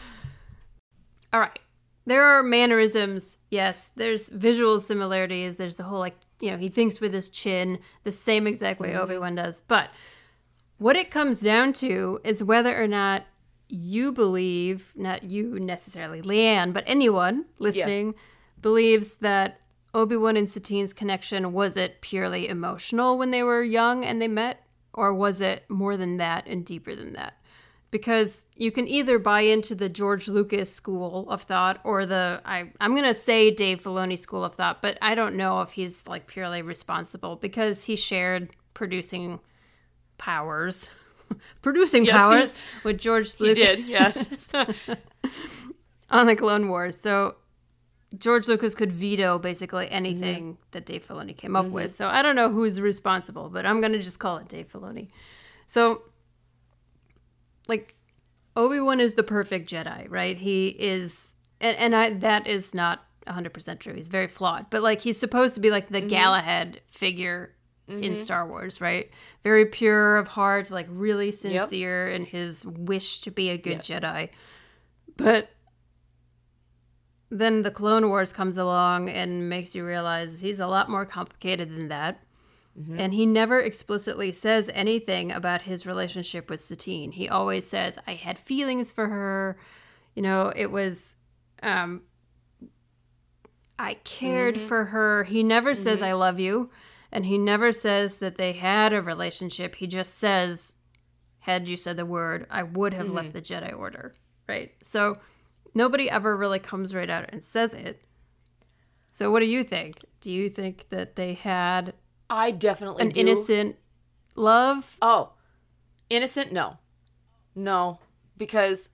All 1.33 1.39
right. 1.39 1.57
There 2.05 2.23
are 2.23 2.43
mannerisms. 2.43 3.39
Yes, 3.49 3.89
there's 3.95 4.29
visual 4.29 4.79
similarities. 4.79 5.57
There's 5.57 5.75
the 5.75 5.83
whole 5.83 5.97
like, 5.97 6.15
you 6.39 6.51
know, 6.51 6.57
he 6.57 6.69
thinks 6.69 7.01
with 7.01 7.15
his 7.15 7.31
chin 7.31 7.79
the 8.03 8.11
same 8.11 8.45
exact 8.45 8.79
way 8.79 8.89
mm-hmm. 8.89 8.99
Obi-Wan 8.99 9.33
does. 9.33 9.61
But 9.67 9.89
what 10.77 10.95
it 10.95 11.09
comes 11.09 11.39
down 11.39 11.73
to 11.73 12.19
is 12.23 12.43
whether 12.43 12.79
or 12.79 12.87
not 12.87 13.25
you 13.69 14.11
believe, 14.11 14.93
not 14.95 15.23
you 15.23 15.59
necessarily, 15.59 16.21
Leanne, 16.21 16.73
but 16.73 16.83
anyone 16.85 17.45
listening 17.57 18.13
believes 18.61 19.15
that 19.17 19.61
Obi-Wan 19.93 20.37
and 20.37 20.49
Satine's 20.49 20.93
connection 20.93 21.51
was 21.53 21.75
it 21.77 22.01
purely 22.01 22.47
emotional 22.47 23.17
when 23.17 23.31
they 23.31 23.43
were 23.43 23.63
young 23.63 24.05
and 24.05 24.21
they 24.21 24.27
met 24.27 24.63
or 24.93 25.13
was 25.13 25.41
it 25.41 25.63
more 25.69 25.97
than 25.97 26.17
that 26.17 26.45
and 26.47 26.65
deeper 26.65 26.95
than 26.95 27.13
that? 27.13 27.33
Because 27.91 28.45
you 28.55 28.71
can 28.71 28.87
either 28.87 29.17
buy 29.17 29.41
into 29.41 29.73
the 29.73 29.89
George 29.89 30.27
Lucas 30.27 30.71
school 30.71 31.27
of 31.29 31.41
thought 31.41 31.79
or 31.83 32.05
the 32.05 32.39
I 32.45 32.69
I'm 32.79 32.93
gonna 32.95 33.15
say 33.15 33.49
Dave 33.49 33.81
Filoni 33.81 34.17
school 34.17 34.43
of 34.43 34.53
thought, 34.53 34.81
but 34.81 34.97
I 35.01 35.15
don't 35.15 35.35
know 35.35 35.61
if 35.61 35.71
he's 35.71 36.05
like 36.05 36.27
purely 36.27 36.61
responsible 36.61 37.35
because 37.37 37.85
he 37.85 37.95
shared 37.95 38.49
producing 38.75 39.39
powers, 40.19 40.91
producing 41.63 42.05
Yes, 42.05 42.15
powers 42.15 42.61
with 42.83 42.99
George 42.99 43.35
He 43.37 43.43
Lucas 43.45 43.57
did, 43.77 43.79
yes. 43.87 44.49
on 46.11 46.27
the 46.27 46.35
Clone 46.35 46.69
Wars. 46.69 46.95
So 46.95 47.35
George 48.17 48.47
Lucas 48.47 48.73
could 48.73 48.91
veto 48.91 49.37
basically 49.37 49.89
anything 49.89 50.57
that 50.71 50.85
Dave 50.85 51.07
Filoni 51.07 51.37
came 51.37 51.55
up 51.55 51.65
mm-hmm. 51.65 51.75
with. 51.75 51.91
So 51.91 52.07
I 52.07 52.21
don't 52.21 52.35
know 52.35 52.49
who's 52.49 52.81
responsible, 52.81 53.49
but 53.49 53.65
I'm 53.65 53.81
gonna 53.81 53.99
just 53.99 54.19
call 54.19 54.37
it 54.37 54.47
Dave 54.47 54.71
Filoni. 54.71 55.09
So, 55.67 56.01
like, 57.67 57.95
Obi 58.55 58.79
Wan 58.79 58.99
is 58.99 59.13
the 59.13 59.23
perfect 59.23 59.69
Jedi, 59.69 60.07
right? 60.09 60.35
He 60.35 60.69
is, 60.69 61.35
and, 61.61 61.77
and 61.77 61.95
I 61.95 62.13
that 62.15 62.47
is 62.47 62.73
not 62.73 63.05
100 63.25 63.53
percent 63.53 63.79
true. 63.79 63.93
He's 63.93 64.07
very 64.07 64.27
flawed, 64.27 64.67
but 64.71 64.81
like 64.81 65.01
he's 65.01 65.19
supposed 65.19 65.53
to 65.53 65.61
be 65.61 65.69
like 65.69 65.89
the 65.89 65.99
mm-hmm. 65.99 66.09
Galahad 66.09 66.81
figure 66.87 67.53
in 67.87 68.01
mm-hmm. 68.01 68.15
Star 68.15 68.47
Wars, 68.47 68.81
right? 68.81 69.11
Very 69.43 69.65
pure 69.65 70.17
of 70.17 70.27
heart, 70.27 70.71
like 70.71 70.87
really 70.89 71.31
sincere 71.31 72.07
in 72.07 72.25
his 72.25 72.65
wish 72.65 73.21
to 73.21 73.31
be 73.31 73.49
a 73.49 73.57
good 73.57 73.87
Yes. 73.87 73.87
Jedi. 73.87 74.29
But 75.17 75.49
then 77.29 77.61
the 77.61 77.71
Clone 77.71 78.09
Wars 78.09 78.33
comes 78.33 78.57
along 78.57 79.09
and 79.09 79.49
makes 79.49 79.75
you 79.75 79.85
realize 79.85 80.39
he's 80.39 80.59
a 80.59 80.67
lot 80.67 80.89
more 80.89 81.05
complicated 81.05 81.69
than 81.69 81.87
that. 81.89 82.23
Mm-hmm. 82.79 82.99
And 82.99 83.13
he 83.13 83.25
never 83.25 83.59
explicitly 83.59 84.31
says 84.31 84.69
anything 84.73 85.31
about 85.31 85.63
his 85.63 85.85
relationship 85.85 86.49
with 86.49 86.61
Satine. 86.61 87.11
He 87.11 87.27
always 87.27 87.67
says, 87.67 87.99
I 88.07 88.13
had 88.13 88.39
feelings 88.39 88.91
for 88.91 89.07
her. 89.07 89.57
You 90.15 90.21
know, 90.21 90.51
it 90.55 90.71
was, 90.71 91.15
um, 91.61 92.03
I 93.77 93.95
cared 93.95 94.55
mm-hmm. 94.55 94.67
for 94.67 94.85
her. 94.85 95.23
He 95.25 95.43
never 95.43 95.75
says, 95.75 95.99
mm-hmm. 95.99 96.09
I 96.09 96.13
love 96.13 96.39
you. 96.39 96.69
And 97.11 97.25
he 97.25 97.37
never 97.37 97.71
says 97.71 98.17
that 98.19 98.37
they 98.37 98.53
had 98.53 98.93
a 98.93 99.01
relationship. 99.01 99.75
He 99.75 99.87
just 99.87 100.15
says, 100.15 100.75
had 101.39 101.67
you 101.67 101.75
said 101.75 101.97
the 101.97 102.05
word, 102.05 102.45
I 102.49 102.63
would 102.63 102.93
have 102.93 103.11
left 103.11 103.33
the 103.33 103.41
Jedi 103.41 103.77
Order. 103.77 104.13
Right. 104.47 104.71
So 104.83 105.17
nobody 105.73 106.09
ever 106.09 106.35
really 106.35 106.59
comes 106.59 106.95
right 106.95 107.09
out 107.09 107.25
and 107.29 107.43
says 107.43 107.73
it. 107.73 108.01
So 109.11 109.31
what 109.31 109.39
do 109.39 109.45
you 109.45 109.63
think? 109.63 110.05
Do 110.21 110.31
you 110.31 110.49
think 110.49 110.89
that 110.89 111.15
they 111.15 111.33
had 111.33 111.93
I 112.29 112.51
definitely 112.51 113.03
an 113.03 113.09
do. 113.09 113.21
innocent 113.21 113.77
love? 114.35 114.97
Oh, 115.01 115.33
innocent? 116.09 116.51
No, 116.51 116.77
no, 117.55 117.99
because 118.37 118.89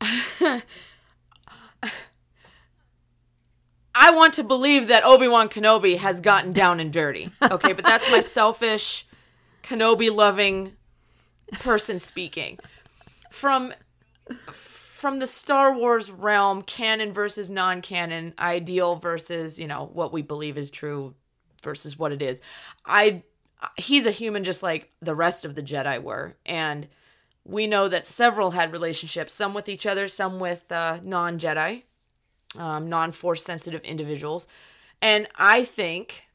I 0.00 0.62
want 4.10 4.34
to 4.34 4.44
believe 4.44 4.88
that 4.88 5.04
Obi 5.04 5.28
Wan 5.28 5.48
Kenobi 5.48 5.98
has 5.98 6.20
gotten 6.20 6.52
down 6.52 6.80
and 6.80 6.92
dirty. 6.92 7.30
Okay, 7.42 7.72
but 7.72 7.84
that's 7.84 8.10
my 8.10 8.20
selfish, 8.20 9.06
Kenobi 9.62 10.14
loving 10.14 10.72
person 11.52 12.00
speaking. 12.00 12.58
From 13.30 13.72
from 14.94 15.18
the 15.18 15.26
Star 15.26 15.74
Wars 15.74 16.08
realm, 16.12 16.62
canon 16.62 17.12
versus 17.12 17.50
non-canon, 17.50 18.32
ideal 18.38 18.94
versus 18.94 19.58
you 19.58 19.66
know 19.66 19.90
what 19.92 20.12
we 20.12 20.22
believe 20.22 20.56
is 20.56 20.70
true 20.70 21.14
versus 21.64 21.98
what 21.98 22.12
it 22.12 22.22
is. 22.22 22.40
I 22.86 23.24
he's 23.76 24.06
a 24.06 24.12
human 24.12 24.44
just 24.44 24.62
like 24.62 24.92
the 25.02 25.16
rest 25.16 25.44
of 25.44 25.56
the 25.56 25.64
Jedi 25.64 26.00
were, 26.00 26.36
and 26.46 26.86
we 27.44 27.66
know 27.66 27.88
that 27.88 28.06
several 28.06 28.52
had 28.52 28.70
relationships, 28.70 29.32
some 29.32 29.52
with 29.52 29.68
each 29.68 29.84
other, 29.84 30.06
some 30.06 30.38
with 30.38 30.70
uh, 30.70 31.00
non-Jedi, 31.02 31.82
um, 32.56 32.88
non-force 32.88 33.42
sensitive 33.42 33.80
individuals, 33.82 34.46
and 35.02 35.26
I 35.34 35.64
think 35.64 36.28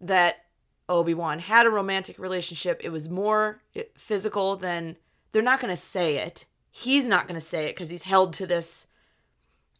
that 0.00 0.44
Obi 0.88 1.12
Wan 1.12 1.40
had 1.40 1.66
a 1.66 1.70
romantic 1.70 2.20
relationship. 2.20 2.80
It 2.84 2.90
was 2.90 3.08
more 3.08 3.62
eh, 3.74 3.82
physical 3.96 4.54
than 4.54 4.94
they're 5.32 5.42
not 5.42 5.58
going 5.58 5.74
to 5.74 5.80
say 5.80 6.18
it. 6.18 6.44
He's 6.70 7.06
not 7.06 7.26
going 7.26 7.34
to 7.34 7.44
say 7.44 7.64
it 7.64 7.74
because 7.74 7.90
he's 7.90 8.04
held 8.04 8.32
to 8.34 8.46
this. 8.46 8.86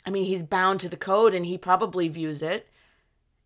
I 0.06 0.10
mean, 0.10 0.24
he's 0.24 0.42
bound 0.42 0.80
to 0.80 0.88
the 0.88 0.96
code, 0.96 1.34
and 1.34 1.44
he 1.44 1.58
probably 1.58 2.08
views 2.08 2.42
it 2.42 2.68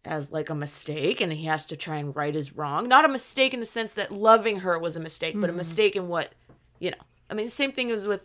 as 0.04 0.32
like 0.32 0.50
a 0.50 0.54
mistake 0.54 1.20
and 1.20 1.32
he 1.32 1.44
has 1.44 1.66
to 1.66 1.76
try 1.76 1.96
and 1.96 2.14
right 2.16 2.34
his 2.34 2.56
wrong. 2.56 2.88
Not 2.88 3.04
a 3.04 3.08
mistake 3.08 3.54
in 3.54 3.60
the 3.60 3.66
sense 3.66 3.94
that 3.94 4.10
loving 4.10 4.60
her 4.60 4.78
was 4.78 4.96
a 4.96 5.00
mistake, 5.00 5.34
but 5.40 5.48
a 5.48 5.52
mm-hmm. 5.52 5.58
mistake 5.58 5.96
in 5.96 6.08
what, 6.08 6.32
you 6.80 6.90
know. 6.90 6.96
I 7.30 7.34
mean, 7.34 7.46
the 7.46 7.50
same 7.50 7.72
thing 7.72 7.90
as 7.90 8.08
with, 8.08 8.20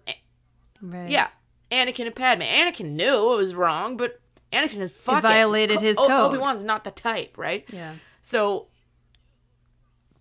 Right. 0.81 1.09
yeah, 1.09 1.29
Anakin 1.71 2.05
and 2.07 2.15
Padme. 2.15 2.41
Anakin 2.41 2.91
knew 2.91 3.33
it 3.33 3.37
was 3.37 3.55
wrong, 3.55 3.97
but 3.97 4.19
Anakin 4.51 4.71
said, 4.71 4.91
fuck 4.91 5.19
it. 5.19 5.21
violated 5.21 5.81
his 5.81 5.97
O- 5.97 6.07
code. 6.07 6.33
Obi-Wan's 6.33 6.63
not 6.63 6.83
the 6.83 6.91
type, 6.91 7.37
right? 7.37 7.65
Yeah. 7.71 7.93
So, 8.21 8.67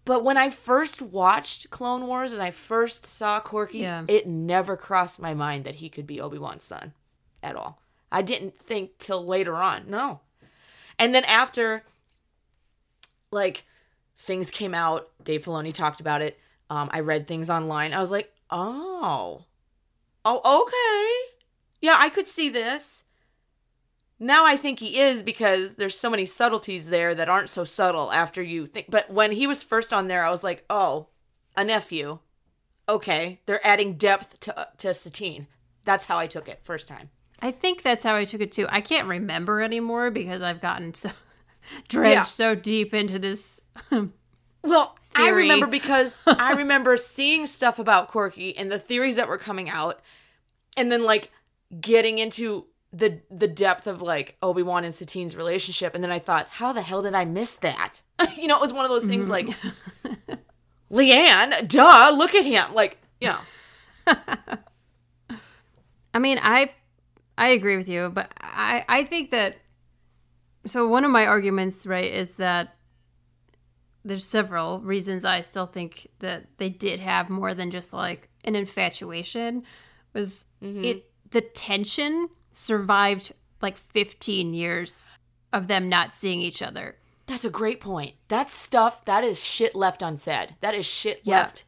but 0.06 0.24
when 0.24 0.38
I 0.38 0.48
first 0.48 1.02
watched 1.02 1.68
Clone 1.68 2.06
Wars 2.06 2.32
and 2.32 2.40
I 2.42 2.50
first 2.50 3.04
saw 3.04 3.40
Korkie, 3.40 3.80
Yeah. 3.80 4.04
it 4.08 4.26
never 4.26 4.76
crossed 4.76 5.20
my 5.20 5.34
mind 5.34 5.64
that 5.64 5.74
he 5.76 5.90
could 5.90 6.06
be 6.06 6.20
Obi 6.20 6.38
Wan's 6.38 6.64
son 6.64 6.94
at 7.42 7.54
all. 7.56 7.82
I 8.10 8.22
didn't 8.22 8.56
think 8.58 8.96
till 8.98 9.24
later 9.26 9.56
on. 9.56 9.84
No. 9.88 10.20
And 10.98 11.14
then 11.14 11.24
after, 11.24 11.84
like, 13.30 13.64
things 14.16 14.50
came 14.50 14.72
out, 14.74 15.10
Dave 15.22 15.44
Filoni 15.44 15.72
talked 15.72 16.00
about 16.00 16.22
it. 16.22 16.38
Um, 16.70 16.88
I 16.92 17.00
read 17.00 17.26
things 17.26 17.50
online. 17.50 17.92
I 17.92 18.00
was 18.00 18.10
like, 18.10 18.32
oh, 18.50 19.44
oh, 20.24 20.62
okay, 20.62 21.34
yeah, 21.80 21.96
I 21.98 22.08
could 22.08 22.28
see 22.28 22.48
this. 22.48 23.02
Now 24.18 24.46
I 24.46 24.56
think 24.56 24.78
he 24.78 24.98
is 24.98 25.22
because 25.22 25.74
there's 25.74 25.98
so 25.98 26.08
many 26.08 26.24
subtleties 26.24 26.86
there 26.86 27.14
that 27.14 27.28
aren't 27.28 27.50
so 27.50 27.64
subtle 27.64 28.10
after 28.12 28.42
you 28.42 28.66
think. 28.66 28.86
But 28.90 29.10
when 29.10 29.32
he 29.32 29.46
was 29.46 29.62
first 29.62 29.92
on 29.92 30.08
there, 30.08 30.24
I 30.24 30.30
was 30.30 30.42
like, 30.42 30.64
oh, 30.70 31.08
a 31.56 31.64
nephew. 31.64 32.18
Okay, 32.88 33.40
they're 33.46 33.66
adding 33.66 33.94
depth 33.94 34.40
to 34.40 34.68
to 34.78 34.94
Satine. 34.94 35.48
That's 35.84 36.04
how 36.06 36.18
I 36.18 36.26
took 36.26 36.48
it 36.48 36.60
first 36.64 36.88
time. 36.88 37.10
I 37.42 37.50
think 37.50 37.82
that's 37.82 38.04
how 38.04 38.14
I 38.14 38.24
took 38.24 38.40
it 38.40 38.52
too. 38.52 38.66
I 38.70 38.80
can't 38.80 39.08
remember 39.08 39.60
anymore 39.60 40.10
because 40.10 40.40
I've 40.40 40.60
gotten 40.62 40.94
so 40.94 41.10
drenched 41.88 42.14
Yeah. 42.14 42.22
so 42.24 42.54
deep 42.54 42.94
into 42.94 43.18
this. 43.18 43.60
Um, 43.90 44.14
well, 44.62 44.96
I 45.14 45.30
remember 45.30 45.66
because 45.66 46.20
I 46.26 46.52
remember 46.52 46.96
seeing 46.96 47.46
stuff 47.46 47.78
about 47.78 48.10
Korkie 48.10 48.54
and 48.56 48.70
the 48.72 48.78
theories 48.78 49.16
that 49.16 49.28
were 49.28 49.36
coming 49.38 49.68
out, 49.68 50.00
and 50.76 50.90
then 50.90 51.04
like 51.04 51.30
getting 51.80 52.18
into 52.18 52.66
the 52.96 53.20
the 53.30 53.46
depth 53.46 53.86
of 53.86 54.00
like 54.00 54.36
Obi 54.42 54.62
Wan 54.62 54.84
and 54.84 54.94
Satine's 54.94 55.36
relationship, 55.36 55.94
and 55.94 56.02
then 56.02 56.10
I 56.10 56.18
thought, 56.18 56.48
how 56.48 56.72
the 56.72 56.82
hell 56.82 57.02
did 57.02 57.14
I 57.14 57.24
miss 57.24 57.54
that? 57.56 58.00
you 58.36 58.48
know, 58.48 58.56
it 58.56 58.62
was 58.62 58.72
one 58.72 58.84
of 58.84 58.90
those 58.90 59.04
things 59.04 59.26
mm-hmm. 59.26 59.50
like, 60.08 60.40
Leanne, 60.90 61.68
duh, 61.68 62.14
look 62.16 62.34
at 62.34 62.44
him, 62.44 62.74
like 62.74 62.98
you 63.20 63.28
know, 64.08 64.16
I 66.14 66.18
mean, 66.18 66.38
I 66.42 66.72
I 67.36 67.48
agree 67.48 67.76
with 67.76 67.88
you, 67.88 68.10
but 68.10 68.32
I 68.40 68.84
I 68.88 69.04
think 69.04 69.30
that 69.30 69.58
so 70.64 70.88
one 70.88 71.04
of 71.04 71.10
my 71.10 71.26
arguments, 71.26 71.86
right, 71.86 72.10
is 72.10 72.36
that 72.38 72.76
there's 74.04 74.24
several 74.24 74.80
reasons 74.80 75.24
I 75.24 75.42
still 75.42 75.66
think 75.66 76.08
that 76.20 76.46
they 76.58 76.70
did 76.70 77.00
have 77.00 77.28
more 77.28 77.52
than 77.52 77.70
just 77.70 77.92
like 77.92 78.30
an 78.44 78.54
infatuation 78.54 79.64
was 80.14 80.46
mm-hmm. 80.62 80.84
it 80.84 81.10
the 81.30 81.40
tension 81.40 82.28
survived 82.56 83.32
like 83.60 83.76
15 83.76 84.54
years 84.54 85.04
of 85.52 85.68
them 85.68 85.88
not 85.88 86.12
seeing 86.14 86.40
each 86.40 86.62
other. 86.62 86.96
that's 87.26 87.44
a 87.44 87.50
great 87.50 87.80
point. 87.80 88.14
That 88.28 88.52
stuff 88.52 89.04
that 89.04 89.24
is 89.24 89.42
shit 89.42 89.74
left 89.74 90.00
unsaid. 90.00 90.54
That 90.60 90.74
is 90.76 90.86
shit 90.86 91.22
Yeah. 91.24 91.38
left 91.38 91.64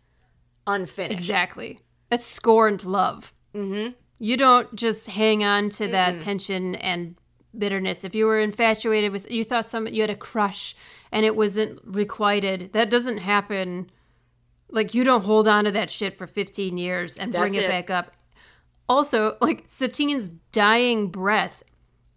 unfinished. 0.68 1.18
Exactly. 1.20 1.80
That's 2.10 2.24
scorned 2.24 2.84
love. 2.84 3.32
Mm-hmm. 3.54 3.92
You 4.20 4.36
don't 4.36 4.72
just 4.76 5.08
hang 5.08 5.42
on 5.42 5.70
to 5.70 5.88
that 5.88 6.20
tension 6.20 6.76
and 6.76 7.16
bitterness. 7.56 8.04
If 8.04 8.14
you 8.14 8.26
were 8.26 8.38
infatuated 8.40 9.10
with, 9.10 9.28
you 9.30 9.42
thought 9.44 9.68
some, 9.68 9.86
you 9.88 10.00
had 10.02 10.10
a 10.10 10.16
crush, 10.16 10.76
and 11.10 11.26
it 11.26 11.34
wasn't 11.34 11.80
requited. 11.84 12.70
That 12.72 12.88
doesn't 12.88 13.18
happen. 13.18 13.90
Like 14.70 14.94
you 14.94 15.02
don't 15.02 15.24
hold 15.24 15.48
on 15.48 15.64
to 15.64 15.70
that 15.72 15.90
shit 15.90 16.16
for 16.16 16.26
15 16.26 16.76
years 16.78 17.16
and 17.16 17.32
bring 17.32 17.54
it, 17.54 17.64
it. 17.64 17.68
back 17.68 17.90
up. 17.90 18.12
Also, 18.88 19.36
like 19.40 19.64
Satine's 19.66 20.28
dying 20.52 21.08
breath, 21.08 21.62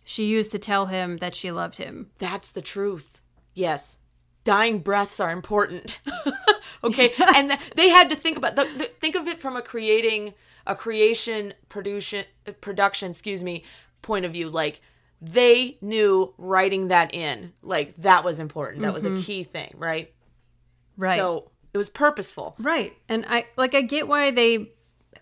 she 0.03 0.25
used 0.25 0.51
to 0.51 0.59
tell 0.59 0.87
him 0.87 1.17
that 1.17 1.35
she 1.35 1.51
loved 1.51 1.77
him. 1.77 2.09
That's 2.17 2.51
the 2.51 2.61
truth. 2.61 3.21
Yes. 3.53 3.97
Dying 4.43 4.79
breaths 4.79 5.19
are 5.19 5.31
important. 5.31 5.99
okay? 6.83 7.13
And 7.35 7.49
th- 7.49 7.71
they 7.75 7.89
had 7.89 8.09
to 8.09 8.15
think 8.15 8.37
about 8.37 8.55
the, 8.55 8.63
the, 8.63 8.85
think 8.85 9.15
of 9.15 9.27
it 9.27 9.39
from 9.39 9.55
a 9.55 9.61
creating 9.61 10.33
a 10.67 10.75
creation 10.75 11.53
production 11.69 12.25
production, 12.61 13.11
excuse 13.11 13.43
me, 13.43 13.63
point 14.01 14.25
of 14.25 14.33
view 14.33 14.49
like 14.49 14.81
they 15.21 15.77
knew 15.81 16.33
writing 16.37 16.87
that 16.87 17.13
in 17.13 17.53
like 17.61 17.95
that 17.97 18.23
was 18.23 18.39
important. 18.39 18.81
That 18.81 18.93
was 18.93 19.05
a 19.05 19.09
mm-hmm. 19.09 19.21
key 19.21 19.43
thing, 19.43 19.73
right? 19.77 20.11
Right. 20.97 21.15
So 21.15 21.51
it 21.73 21.77
was 21.77 21.89
purposeful. 21.89 22.55
Right. 22.59 22.93
And 23.07 23.25
I 23.27 23.45
like 23.55 23.75
I 23.75 23.81
get 23.81 24.07
why 24.07 24.31
they 24.31 24.71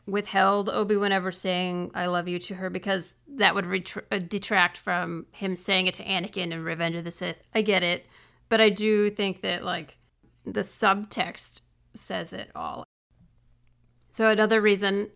withheld 0.09 0.69
Obi-Wan 0.69 1.11
ever 1.11 1.31
saying 1.31 1.91
I 1.93 2.07
love 2.07 2.27
you 2.27 2.39
to 2.39 2.55
her 2.55 2.69
because 2.69 3.15
that 3.27 3.55
would 3.55 3.91
uh, 4.11 4.19
detract 4.19 4.77
from 4.77 5.25
him 5.31 5.55
saying 5.55 5.87
it 5.87 5.93
to 5.95 6.03
Anakin 6.03 6.51
in 6.51 6.63
Revenge 6.63 6.95
of 6.95 7.05
the 7.05 7.11
Sith. 7.11 7.41
I 7.53 7.61
get 7.61 7.83
it. 7.83 8.05
But 8.49 8.61
I 8.61 8.69
do 8.69 9.09
think 9.09 9.41
that 9.41 9.63
like 9.63 9.97
the 10.45 10.61
subtext 10.61 11.61
says 11.93 12.33
it 12.33 12.49
all. 12.55 12.83
So 14.11 14.29
another 14.29 14.59
reason 14.61 15.11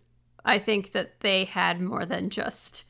I 0.46 0.60
think 0.60 0.92
that 0.92 1.20
they 1.22 1.46
had 1.46 1.82
more 1.82 2.06
than 2.06 2.30
just 2.30 2.84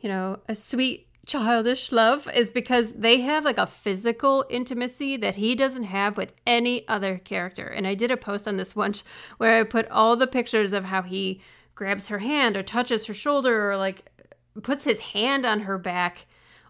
you 0.00 0.08
know, 0.08 0.38
a 0.48 0.54
sweet 0.54 1.07
childish 1.28 1.92
love 1.92 2.28
is 2.34 2.50
because 2.50 2.94
they 2.94 3.20
have 3.20 3.44
like 3.44 3.58
a 3.58 3.66
physical 3.66 4.44
intimacy 4.48 5.16
that 5.18 5.36
he 5.36 5.54
doesn't 5.54 5.84
have 5.84 6.16
with 6.16 6.32
any 6.46 6.88
other 6.88 7.18
character. 7.18 7.66
And 7.66 7.86
I 7.86 7.94
did 7.94 8.10
a 8.10 8.16
post 8.16 8.48
on 8.48 8.56
this 8.56 8.74
once 8.74 9.04
where 9.36 9.60
I 9.60 9.64
put 9.64 9.88
all 9.90 10.16
the 10.16 10.26
pictures 10.26 10.72
of 10.72 10.84
how 10.84 11.02
he 11.02 11.40
grabs 11.74 12.08
her 12.08 12.18
hand 12.18 12.56
or 12.56 12.62
touches 12.62 13.06
her 13.06 13.14
shoulder 13.14 13.70
or 13.70 13.76
like 13.76 14.10
puts 14.62 14.84
his 14.84 15.00
hand 15.00 15.46
on 15.46 15.60
her 15.60 15.78
back 15.78 16.26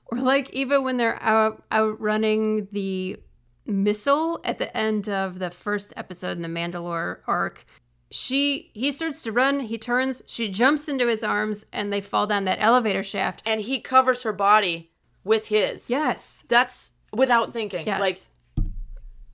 or 0.07 0.19
like 0.19 0.51
even 0.51 0.83
when 0.83 0.97
they're 0.97 1.23
out 1.23 1.65
out 1.71 1.99
running 2.01 2.69
the 2.73 3.17
missile 3.65 4.41
at 4.45 4.59
the 4.59 4.77
end 4.77 5.09
of 5.09 5.39
the 5.39 5.51
first 5.51 5.93
episode 5.97 6.37
in 6.37 6.43
the 6.43 6.49
Mandalore 6.49 7.19
arc 7.27 7.65
she 8.11 8.71
he 8.75 8.91
starts 8.91 9.23
to 9.23 9.33
run 9.33 9.61
he 9.61 9.77
turns 9.79 10.23
she 10.27 10.49
jumps 10.49 10.89
into 10.89 11.07
his 11.07 11.23
arms 11.23 11.67
and 11.73 11.93
they 11.93 12.01
fall 12.01 12.27
down 12.27 12.45
that 12.45 12.59
elevator 12.61 13.03
shaft 13.03 13.43
And 13.45 13.61
he 13.61 13.81
covers 13.81 14.23
her 14.23 14.33
body 14.33 14.91
with 15.25 15.49
his. 15.49 15.91
yes 15.91 16.45
That's 16.49 16.93
without 17.13 17.53
thinking. 17.53 17.87
yes 17.87 18.01
Like 18.01 18.19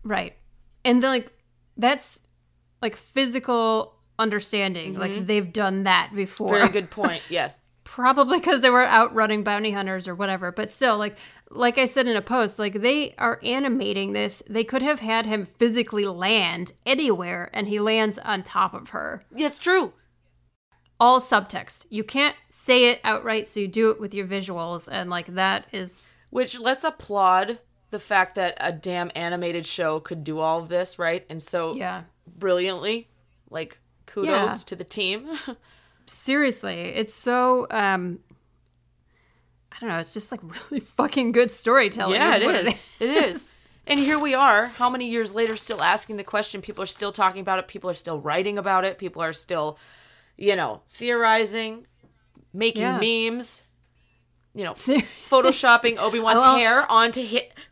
right 0.02 0.34
and 0.84 1.02
then 1.02 1.10
like 1.10 1.32
that's 1.76 2.20
like 2.82 2.96
physical 2.96 3.94
understanding 4.18 4.94
like 4.98 5.10
mm-hmm. 5.12 5.24
they've 5.26 5.52
done 5.52 5.84
that 5.84 6.10
before 6.14 6.48
very 6.50 6.68
good 6.68 6.90
point. 7.00 7.22
Yes. 7.28 7.58
Probably 7.94 8.40
because 8.40 8.60
they 8.60 8.70
were 8.70 8.82
out 8.84 9.14
running 9.14 9.44
bounty 9.44 9.70
hunters 9.70 10.08
or 10.08 10.16
whatever 10.16 10.50
but 10.50 10.68
still 10.68 10.98
like 10.98 11.16
like 11.50 11.78
i 11.78 11.84
said 11.84 12.08
in 12.08 12.16
a 12.16 12.20
post 12.22 12.58
like 12.58 12.80
they 12.82 13.14
are 13.18 13.38
animating 13.44 14.12
this 14.12 14.42
they 14.50 14.64
could 14.64 14.82
have 14.82 14.98
had 14.98 15.26
him 15.26 15.46
physically 15.46 16.04
land 16.04 16.72
anywhere 16.84 17.48
and 17.52 17.68
he 17.68 17.78
lands 17.78 18.18
on 18.18 18.42
top 18.42 18.74
of 18.74 18.88
her 18.88 19.24
It's 19.36 19.60
true. 19.60 19.92
all 20.98 21.20
subtext. 21.20 21.86
You 21.88 22.02
can't 22.02 22.34
say 22.48 22.90
it 22.90 23.00
outright, 23.04 23.46
so 23.46 23.60
you 23.60 23.68
do 23.68 23.90
it 23.90 24.00
with 24.00 24.12
your 24.14 24.26
visuals, 24.26 24.88
and 24.90 25.08
like 25.08 25.26
that 25.34 25.66
is 25.72 26.10
Which 26.30 26.58
let's 26.58 26.82
applaud 26.82 27.58
the 27.90 27.98
fact 28.00 28.34
that 28.34 28.56
a 28.58 28.72
damn 28.72 29.12
animated 29.14 29.66
show 29.66 30.00
could 30.00 30.24
do 30.24 30.40
all 30.40 30.58
of 30.60 30.68
this, 30.68 30.98
right? 30.98 31.24
And 31.30 31.40
so 31.40 31.74
yeah. 31.76 32.02
brilliantly. 32.26 33.08
Like 33.50 33.78
kudos 34.06 34.28
Yeah. 34.30 34.56
to 34.66 34.74
the 34.76 34.84
team. 34.84 35.28
Seriously, 36.06 36.74
it's 36.80 37.14
so 37.14 37.66
um 37.70 38.18
I 39.72 39.76
don't 39.80 39.88
know, 39.88 39.98
it's 39.98 40.14
just 40.14 40.30
like 40.30 40.40
really 40.70 40.80
fucking 40.80 41.32
good 41.32 41.50
storytelling. 41.50 42.14
yeah, 42.14 42.36
is 42.36 42.42
it 42.42 42.66
is. 42.68 42.74
It 43.00 43.10
is. 43.10 43.54
And 43.86 44.00
here 44.00 44.18
we 44.18 44.32
are, 44.32 44.68
how 44.68 44.88
many 44.88 45.10
years 45.10 45.34
later, 45.34 45.56
still 45.56 45.82
asking 45.82 46.16
the 46.16 46.24
question. 46.24 46.62
People 46.62 46.82
are 46.82 46.86
still 46.86 47.12
talking 47.12 47.42
about 47.42 47.58
it. 47.58 47.68
People 47.68 47.90
are 47.90 47.94
still 47.94 48.18
writing 48.18 48.56
about 48.56 48.86
it. 48.86 48.96
People 48.96 49.20
are 49.20 49.34
still, 49.34 49.76
you 50.38 50.56
know, 50.56 50.80
theorizing, 50.90 51.86
making 52.54 52.80
Yeah. 52.80 52.98
memes, 52.98 53.60
you 54.54 54.64
know, 54.64 54.72
photoshopping 55.28 55.98
Obi 55.98 56.18
Wan's 56.18 56.38
Well- 56.40 56.56
hair 56.56 56.90
onto 56.90 57.20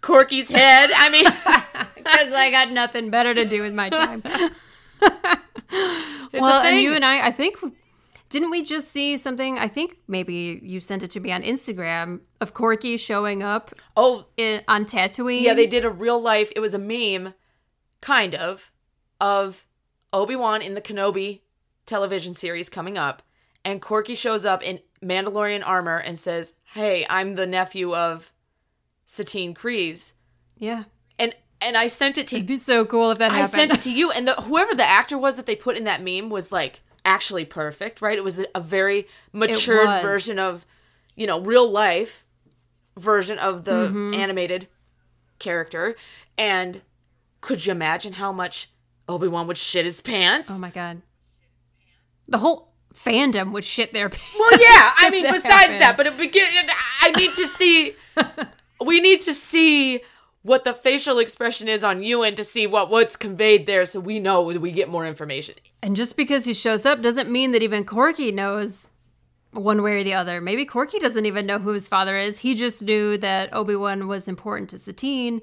Korkie's 0.02 0.50
head. 0.50 0.90
I 0.94 1.08
mean, 1.08 1.24
Because 1.94 2.34
I 2.34 2.50
got 2.50 2.70
nothing 2.70 3.08
better 3.08 3.32
to 3.32 3.46
do 3.46 3.62
with 3.62 3.72
my 3.72 3.88
time. 3.88 4.22
well, 6.32 6.62
and 6.62 6.78
you 6.78 6.92
and 6.94 7.06
I, 7.06 7.28
I 7.28 7.30
think, 7.30 7.56
didn't 8.32 8.50
we 8.50 8.62
just 8.62 8.88
see 8.88 9.18
something? 9.18 9.58
I 9.58 9.68
think 9.68 9.98
maybe 10.08 10.58
you 10.62 10.80
sent 10.80 11.02
it 11.02 11.10
to 11.10 11.20
me 11.20 11.30
on 11.32 11.42
Instagram 11.42 12.20
of 12.40 12.54
Korkie 12.54 12.98
showing 12.98 13.42
up 13.42 13.72
oh, 13.94 14.24
in, 14.38 14.62
on 14.66 14.86
Tatooine. 14.86 15.42
yeah, 15.42 15.52
they 15.52 15.66
did 15.66 15.84
a 15.84 15.90
real 15.90 16.18
life. 16.18 16.50
It 16.56 16.60
was 16.60 16.72
a 16.72 16.78
meme, 16.78 17.34
kind 18.00 18.34
of, 18.34 18.72
of 19.20 19.66
Obi 20.14 20.34
Wan 20.34 20.62
in 20.62 20.72
the 20.72 20.80
Kenobi 20.80 21.42
television 21.84 22.32
series 22.32 22.70
coming 22.70 22.96
up, 22.96 23.22
and 23.66 23.82
Korkie 23.82 24.16
shows 24.16 24.46
up 24.46 24.62
in 24.62 24.80
Mandalorian 25.04 25.62
armor 25.62 25.98
and 25.98 26.18
says, 26.18 26.54
"Hey, 26.72 27.04
I'm 27.10 27.34
the 27.34 27.46
nephew 27.46 27.94
of 27.94 28.32
Satine 29.04 29.54
Kryze," 29.54 30.14
Yeah, 30.56 30.84
and 31.18 31.34
and 31.60 31.76
I 31.76 31.88
sent 31.88 32.16
it 32.16 32.28
to 32.28 32.36
it'd 32.36 32.46
be 32.46 32.56
so 32.56 32.86
cool 32.86 33.10
if 33.10 33.18
that 33.18 33.30
I 33.30 33.36
happened. 33.36 33.52
sent 33.52 33.72
it 33.74 33.82
to 33.82 33.92
you, 33.92 34.10
and 34.10 34.26
the, 34.26 34.34
whoever 34.36 34.74
the 34.74 34.88
actor 34.88 35.18
was 35.18 35.36
that 35.36 35.44
they 35.44 35.54
put 35.54 35.76
in 35.76 35.84
that 35.84 36.02
meme 36.02 36.30
was 36.30 36.50
like 36.50 36.80
actually 37.04 37.44
perfect, 37.44 38.00
right? 38.02 38.16
It 38.16 38.24
was 38.24 38.44
a, 38.54 38.60
very 38.60 39.06
matured 39.32 40.02
version 40.02 40.38
of, 40.38 40.66
you 41.16 41.26
know, 41.26 41.40
real 41.40 41.68
life 41.70 42.24
version 42.96 43.38
of 43.38 43.64
the 43.64 43.72
Mm-hmm. 43.72 44.14
animated 44.14 44.68
character. 45.38 45.96
And 46.38 46.82
could 47.40 47.66
you 47.66 47.72
imagine 47.72 48.14
how 48.14 48.32
much 48.32 48.70
Obi 49.08 49.28
Wan 49.28 49.46
would 49.46 49.58
shit 49.58 49.84
his 49.84 50.00
pants? 50.00 50.50
Oh 50.52 50.58
my 50.58 50.70
god. 50.70 51.02
The 52.28 52.38
whole 52.38 52.72
fandom 52.94 53.52
would 53.52 53.64
shit 53.64 53.92
their 53.92 54.08
pants. 54.08 54.34
well, 54.38 54.52
yeah. 54.52 54.92
I 54.96 55.10
mean, 55.10 55.24
besides 55.24 55.48
happened. 55.48 55.80
that, 55.80 55.96
but 55.96 56.06
it 56.06 56.16
begin. 56.16 56.46
I 57.00 57.10
need 57.12 57.32
to 57.34 57.46
see. 57.48 57.94
we 58.84 59.00
need 59.00 59.20
to 59.22 59.34
see 59.34 60.00
what 60.42 60.64
the 60.64 60.74
facial 60.74 61.18
expression 61.18 61.68
is 61.68 61.84
on 61.84 62.02
Ewan 62.02 62.34
to 62.34 62.44
see 62.44 62.66
what 62.66 62.90
what's 62.90 63.16
conveyed 63.16 63.66
there, 63.66 63.84
so 63.84 64.00
we 64.00 64.20
know 64.20 64.42
we 64.42 64.72
get 64.72 64.88
more 64.88 65.06
information. 65.06 65.54
And 65.82 65.96
just 65.96 66.16
because 66.16 66.44
he 66.44 66.54
shows 66.54 66.84
up 66.84 67.00
doesn't 67.00 67.30
mean 67.30 67.52
that 67.52 67.62
even 67.62 67.84
Korkie 67.84 68.34
knows 68.34 68.88
one 69.52 69.82
way 69.82 70.00
or 70.00 70.04
the 70.04 70.14
other. 70.14 70.40
Maybe 70.40 70.64
Korkie 70.64 70.98
doesn't 71.00 71.26
even 71.26 71.46
know 71.46 71.58
who 71.58 71.70
his 71.70 71.86
father 71.86 72.16
is. 72.16 72.38
He 72.40 72.54
just 72.54 72.82
knew 72.82 73.18
that 73.18 73.52
Obi-Wan 73.52 74.08
was 74.08 74.26
important 74.26 74.70
to 74.70 74.78
Satine. 74.78 75.42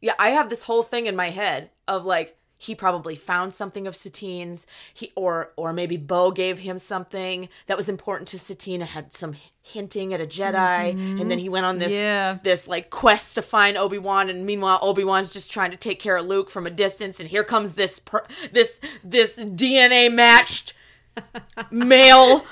yeah, 0.00 0.14
I 0.18 0.30
have 0.30 0.48
this 0.48 0.62
whole 0.62 0.82
thing 0.82 1.06
in 1.06 1.14
my 1.14 1.30
head 1.30 1.70
of 1.86 2.06
like 2.06 2.36
he 2.62 2.74
probably 2.74 3.16
found 3.16 3.54
something 3.54 3.86
of 3.86 3.96
Satine's, 3.96 4.66
he 4.92 5.12
or 5.16 5.50
or 5.56 5.72
maybe 5.72 5.96
Bo 5.96 6.30
gave 6.30 6.58
him 6.58 6.78
something 6.78 7.48
that 7.66 7.76
was 7.78 7.88
important 7.88 8.28
to 8.28 8.38
Satine, 8.38 8.82
had 8.82 9.14
some 9.14 9.34
hinting 9.62 10.12
at 10.12 10.20
a 10.20 10.26
Jedi, 10.26 10.90
and 11.20 11.30
then 11.30 11.38
he 11.38 11.48
went 11.48 11.64
on 11.64 11.78
this 11.78 11.90
Yeah. 11.90 12.36
this 12.42 12.68
like 12.68 12.90
quest 12.90 13.34
to 13.36 13.42
find 13.42 13.78
Obi 13.78 13.96
Wan, 13.96 14.28
and 14.28 14.44
meanwhile 14.44 14.78
Obi 14.82 15.04
Wan's 15.04 15.30
just 15.30 15.50
trying 15.50 15.70
to 15.70 15.78
take 15.78 16.00
care 16.00 16.18
of 16.18 16.26
Luke 16.26 16.50
from 16.50 16.66
a 16.66 16.70
distance, 16.70 17.18
and 17.18 17.30
here 17.30 17.44
comes 17.44 17.72
this 17.74 17.98
per- 17.98 18.26
this 18.52 18.78
this 19.02 19.36
DNA 19.38 20.12
matched 20.12 20.74
male 21.70 22.44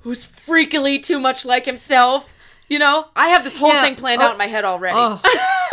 who's 0.00 0.26
freakily 0.26 1.00
too 1.00 1.20
much 1.20 1.44
like 1.44 1.64
himself. 1.66 2.32
You 2.68 2.78
know, 2.80 3.06
I 3.14 3.28
have 3.28 3.44
this 3.44 3.56
whole 3.58 3.68
Yeah. 3.72 3.82
thing 3.84 3.94
planned 3.94 4.22
Oh. 4.22 4.26
out 4.26 4.32
in 4.32 4.38
my 4.38 4.46
head 4.48 4.64
already. 4.64 4.96
Oh. 4.98 5.20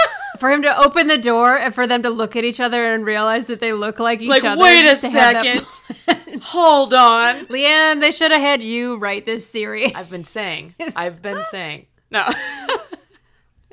for 0.42 0.50
him 0.50 0.64
to 0.64 0.78
open 0.84 1.06
the 1.06 1.20
door 1.20 1.56
and 1.56 1.74
for 1.74 1.86
them 1.86 2.02
to 2.02 2.10
look 2.10 2.36
at 2.36 2.44
each 2.44 2.60
other 2.60 2.92
and 2.92 3.06
realize 3.06 3.46
that 3.46 3.60
they 3.60 3.74
look 3.74 4.00
like 4.00 4.22
each 4.22 4.30
other. 4.30 4.42
like, 4.42 4.44
other. 4.44 4.62
wait 4.64 4.80
a 4.80 4.90
just 4.90 5.04
to 5.04 5.10
have 5.12 5.44
that 5.44 5.68
second. 6.08 6.42
Hold 6.46 6.96
on. 6.96 7.46
Leanne, 7.46 8.02
they 8.02 8.12
should 8.12 8.32
have 8.32 8.42
had 8.42 8.64
you 8.64 8.98
write 8.98 9.28
this 9.28 9.48
series. 9.48 9.92
I've 9.94 10.10
been 10.10 10.24
saying. 10.24 10.74
I've 10.96 11.22
been 11.22 11.44
saying. 11.52 11.86
No. 12.10 12.28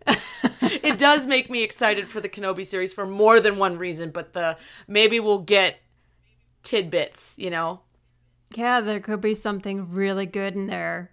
it 0.61 0.99
does 0.99 1.27
make 1.27 1.49
me 1.49 1.63
excited 1.63 2.07
for 2.11 2.21
the 2.21 2.29
Kenobi 2.29 2.67
series 2.67 2.93
for 2.93 3.07
more 3.07 3.41
than 3.41 3.57
one 3.57 3.79
reason, 3.79 4.11
but 4.11 4.35
the 4.35 4.59
maybe 4.87 5.19
we'll 5.21 5.39
get 5.39 5.79
tidbits, 6.63 7.35
you 7.39 7.49
know. 7.49 7.81
Yeah, 8.55 8.83
there 8.83 9.01
could 9.01 9.23
be 9.23 9.33
something 9.33 9.91
really 9.91 10.27
good 10.27 10.55
in 10.55 10.67
there. 10.67 11.13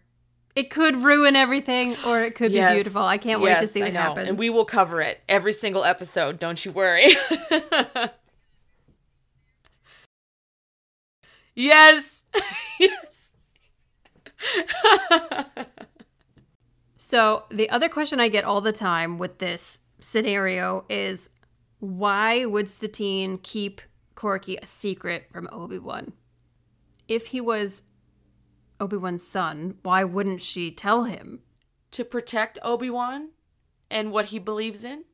It 0.55 0.69
could 0.69 1.03
ruin 1.03 1.35
everything 1.35 1.95
or 2.07 2.21
it 2.21 2.35
could 2.35 2.51
Yes. 2.51 2.71
be 2.71 2.75
beautiful. 2.77 3.01
I 3.01 3.17
can't 3.17 3.41
wait 3.41 3.55
to 3.55 3.61
Yes, 3.65 3.71
see 3.71 3.81
what 3.81 3.91
happens. 3.93 4.29
And 4.29 4.37
we 4.39 4.49
will 4.49 4.63
cover 4.65 5.01
it 5.01 5.19
every 5.27 5.51
single 5.51 5.83
episode, 5.83 6.39
don't 6.39 6.63
you 6.63 6.71
worry. 6.71 7.07
yes. 11.55 12.23
yes. 12.79 13.29
So, 16.97 17.43
the 17.51 17.69
other 17.69 17.87
question 17.87 18.19
I 18.19 18.29
get 18.29 18.45
all 18.45 18.61
the 18.61 18.71
time 18.71 19.19
with 19.19 19.37
this 19.37 19.81
scenario 19.99 20.85
is 20.89 21.29
why 21.77 22.45
would 22.45 22.67
Satine 22.67 23.37
keep 23.37 23.79
Korkie 24.15 24.57
a 24.59 24.65
secret 24.65 25.29
from 25.29 25.47
Obi-Wan? 25.51 26.13
If 27.07 27.27
he 27.27 27.41
was 27.41 27.83
Obi-Wan's 28.79 29.25
son, 29.25 29.77
why 29.83 30.03
wouldn't 30.03 30.41
she 30.41 30.71
tell 30.71 31.03
him? 31.05 31.41
to 31.95 32.03
protect 32.03 32.59
Obi-Wan 32.61 33.29
and 33.89 34.11
what 34.11 34.25
he 34.25 34.37
believes 34.37 34.83
in 34.83 35.05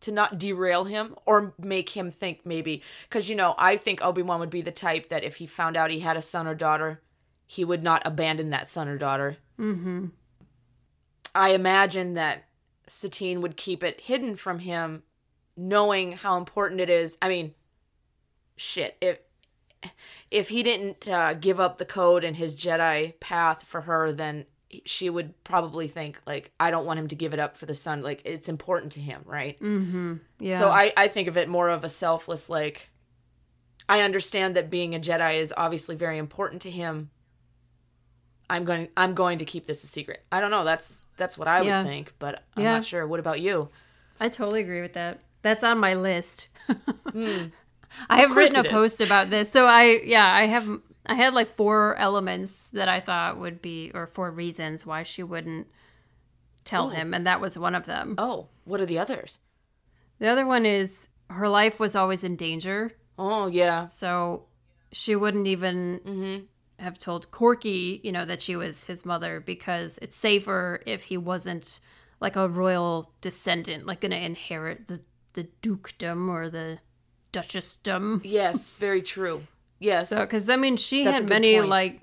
to 0.00 0.10
not 0.10 0.38
derail 0.38 0.82
him 0.82 1.14
or 1.24 1.54
make 1.56 1.90
him 1.90 2.10
think 2.10 2.44
maybe 2.44 2.82
cuz 3.10 3.30
you 3.30 3.36
know 3.36 3.54
I 3.56 3.76
think 3.76 4.02
Obi-Wan 4.02 4.40
would 4.40 4.50
be 4.50 4.60
the 4.60 4.72
type 4.72 5.08
that 5.08 5.22
if 5.22 5.36
he 5.36 5.46
found 5.46 5.76
out 5.76 5.92
he 5.92 6.00
had 6.00 6.16
a 6.16 6.22
son 6.22 6.48
or 6.48 6.54
daughter 6.56 7.00
he 7.46 7.64
would 7.64 7.84
not 7.84 8.02
abandon 8.04 8.50
that 8.50 8.68
son 8.68 8.88
or 8.88 8.98
daughter. 8.98 9.36
Mm-hmm. 9.56 10.06
I 11.32 11.50
imagine 11.50 12.14
that 12.14 12.48
Satine 12.88 13.40
would 13.40 13.56
keep 13.56 13.84
it 13.84 14.00
hidden 14.00 14.34
from 14.34 14.58
him 14.58 15.04
knowing 15.56 16.14
how 16.14 16.38
important 16.38 16.80
it 16.80 16.90
is. 16.90 17.16
I 17.22 17.28
mean, 17.28 17.54
shit, 18.56 18.96
if 19.00 19.20
if 20.30 20.48
he 20.48 20.62
didn't 20.62 21.08
uh, 21.08 21.34
give 21.34 21.60
up 21.60 21.78
the 21.78 21.84
code 21.84 22.24
and 22.24 22.36
his 22.36 22.56
Jedi 22.56 23.18
path 23.20 23.62
for 23.64 23.82
her, 23.82 24.12
then 24.12 24.46
she 24.84 25.08
would 25.08 25.32
probably 25.44 25.86
think 25.88 26.20
like, 26.26 26.52
I 26.58 26.70
don't 26.70 26.86
want 26.86 26.98
him 26.98 27.08
to 27.08 27.14
give 27.14 27.32
it 27.32 27.38
up 27.40 27.56
for 27.56 27.66
the 27.66 27.74
son. 27.74 28.02
Like 28.02 28.22
it's 28.24 28.48
important 28.48 28.92
to 28.92 29.00
him, 29.00 29.22
right? 29.24 29.58
Mm-hmm. 29.60 30.14
Yeah. 30.40 30.58
So 30.58 30.70
I 30.70 30.92
I 30.96 31.08
think 31.08 31.28
of 31.28 31.36
it 31.36 31.48
more 31.48 31.68
of 31.68 31.84
a 31.84 31.88
selfless 31.88 32.48
like. 32.50 32.90
I 33.88 34.00
understand 34.00 34.56
that 34.56 34.68
being 34.68 34.96
a 34.96 34.98
Jedi 34.98 35.38
is 35.38 35.54
obviously 35.56 35.94
very 35.94 36.18
important 36.18 36.62
to 36.62 36.70
him. 36.70 37.10
I'm 38.50 38.64
going 38.64 38.88
I'm 38.96 39.14
going 39.14 39.38
to 39.38 39.44
keep 39.44 39.66
this 39.66 39.84
a 39.84 39.86
secret. 39.86 40.24
I 40.32 40.40
don't 40.40 40.50
know. 40.50 40.64
That's 40.64 41.00
that's 41.16 41.38
what 41.38 41.46
I 41.48 41.62
Yeah. 41.62 41.82
would 41.82 41.88
think, 41.88 42.12
but 42.18 42.42
I'm 42.56 42.62
Yeah. 42.64 42.72
not 42.74 42.84
sure. 42.84 43.06
What 43.06 43.20
about 43.20 43.40
you? 43.40 43.68
I 44.18 44.28
totally 44.28 44.60
agree 44.62 44.82
with 44.82 44.94
that. 44.94 45.20
That's 45.42 45.62
on 45.62 45.78
my 45.78 45.94
list. 45.94 46.48
I 48.08 48.20
have 48.20 48.36
written 48.36 48.56
a 48.56 48.62
is. 48.62 48.70
post 48.70 49.00
about 49.00 49.30
this. 49.30 49.50
So 49.50 49.66
I 49.66 50.00
yeah, 50.04 50.26
I 50.26 50.46
have 50.46 50.68
I 51.06 51.14
had 51.14 51.34
like 51.34 51.48
four 51.48 51.96
elements 51.96 52.68
that 52.72 52.88
I 52.88 53.00
thought 53.00 53.38
would 53.38 53.62
be 53.62 53.90
or 53.94 54.06
four 54.06 54.30
reasons 54.30 54.84
why 54.84 55.02
she 55.02 55.22
wouldn't 55.22 55.68
tell 56.64 56.88
Ooh. 56.88 56.90
him 56.90 57.14
and 57.14 57.26
that 57.26 57.40
was 57.40 57.58
one 57.58 57.74
of 57.74 57.86
them. 57.86 58.14
Oh, 58.18 58.48
what 58.64 58.80
are 58.80 58.86
the 58.86 58.98
others? 58.98 59.38
The 60.18 60.28
other 60.28 60.46
one 60.46 60.66
is 60.66 61.08
her 61.30 61.48
life 61.48 61.78
was 61.78 61.94
always 61.94 62.24
in 62.24 62.36
danger. 62.36 62.92
Oh, 63.18 63.46
yeah. 63.46 63.86
So 63.86 64.46
she 64.92 65.14
wouldn't 65.16 65.46
even 65.46 66.00
Mm-hmm. 66.04 66.44
have 66.82 66.98
told 66.98 67.30
Korkie, 67.30 68.00
you 68.04 68.12
know, 68.12 68.24
that 68.24 68.42
she 68.42 68.56
was 68.56 68.84
his 68.84 69.04
mother 69.04 69.40
because 69.40 69.98
it's 70.02 70.16
safer 70.16 70.82
if 70.86 71.04
he 71.04 71.16
wasn't 71.16 71.80
like 72.20 72.36
a 72.36 72.48
royal 72.48 73.12
descendant, 73.20 73.86
like 73.86 74.00
going 74.00 74.10
to 74.10 74.18
inherit 74.22 74.86
the, 74.86 75.00
the 75.34 75.44
dukedom 75.62 76.28
or 76.30 76.48
the 76.48 76.78
duchessdom. 77.40 78.20
Yes, 78.24 78.70
very 78.72 79.02
true. 79.02 79.46
Yes. 79.78 80.08
So, 80.08 80.20
because 80.20 80.48
I 80.48 80.56
mean, 80.56 80.76
she 80.76 81.04
That's 81.04 81.20
had 81.20 81.28
many 81.28 81.56
point. 81.58 81.68
like 81.68 82.00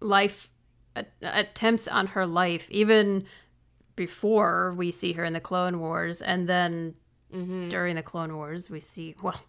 life 0.00 0.50
a- 0.94 1.06
attempts 1.22 1.88
on 1.88 2.08
her 2.08 2.26
life, 2.26 2.70
even 2.70 3.24
before 3.96 4.74
we 4.76 4.90
see 4.90 5.12
her 5.14 5.24
in 5.24 5.32
the 5.32 5.40
Clone 5.40 5.80
Wars, 5.80 6.20
and 6.22 6.48
then 6.48 6.94
Mm-hmm. 7.34 7.68
during 7.70 7.96
the 7.96 8.02
Clone 8.04 8.36
Wars, 8.36 8.70
we 8.70 8.78
see 8.80 9.16
well 9.20 9.40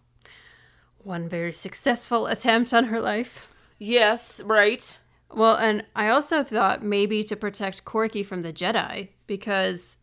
one 0.98 1.28
very 1.28 1.52
successful 1.52 2.26
attempt 2.26 2.74
on 2.74 2.86
her 2.86 3.00
life. 3.00 3.50
yes, 3.78 4.40
right. 4.42 4.98
Well, 5.32 5.54
and 5.56 5.84
I 5.94 6.08
also 6.08 6.42
thought 6.42 6.82
maybe 6.82 7.22
to 7.24 7.36
protect 7.36 7.84
Korkie 7.84 8.26
from 8.26 8.42
the 8.42 8.52
Jedi 8.52 9.10
because 9.28 9.96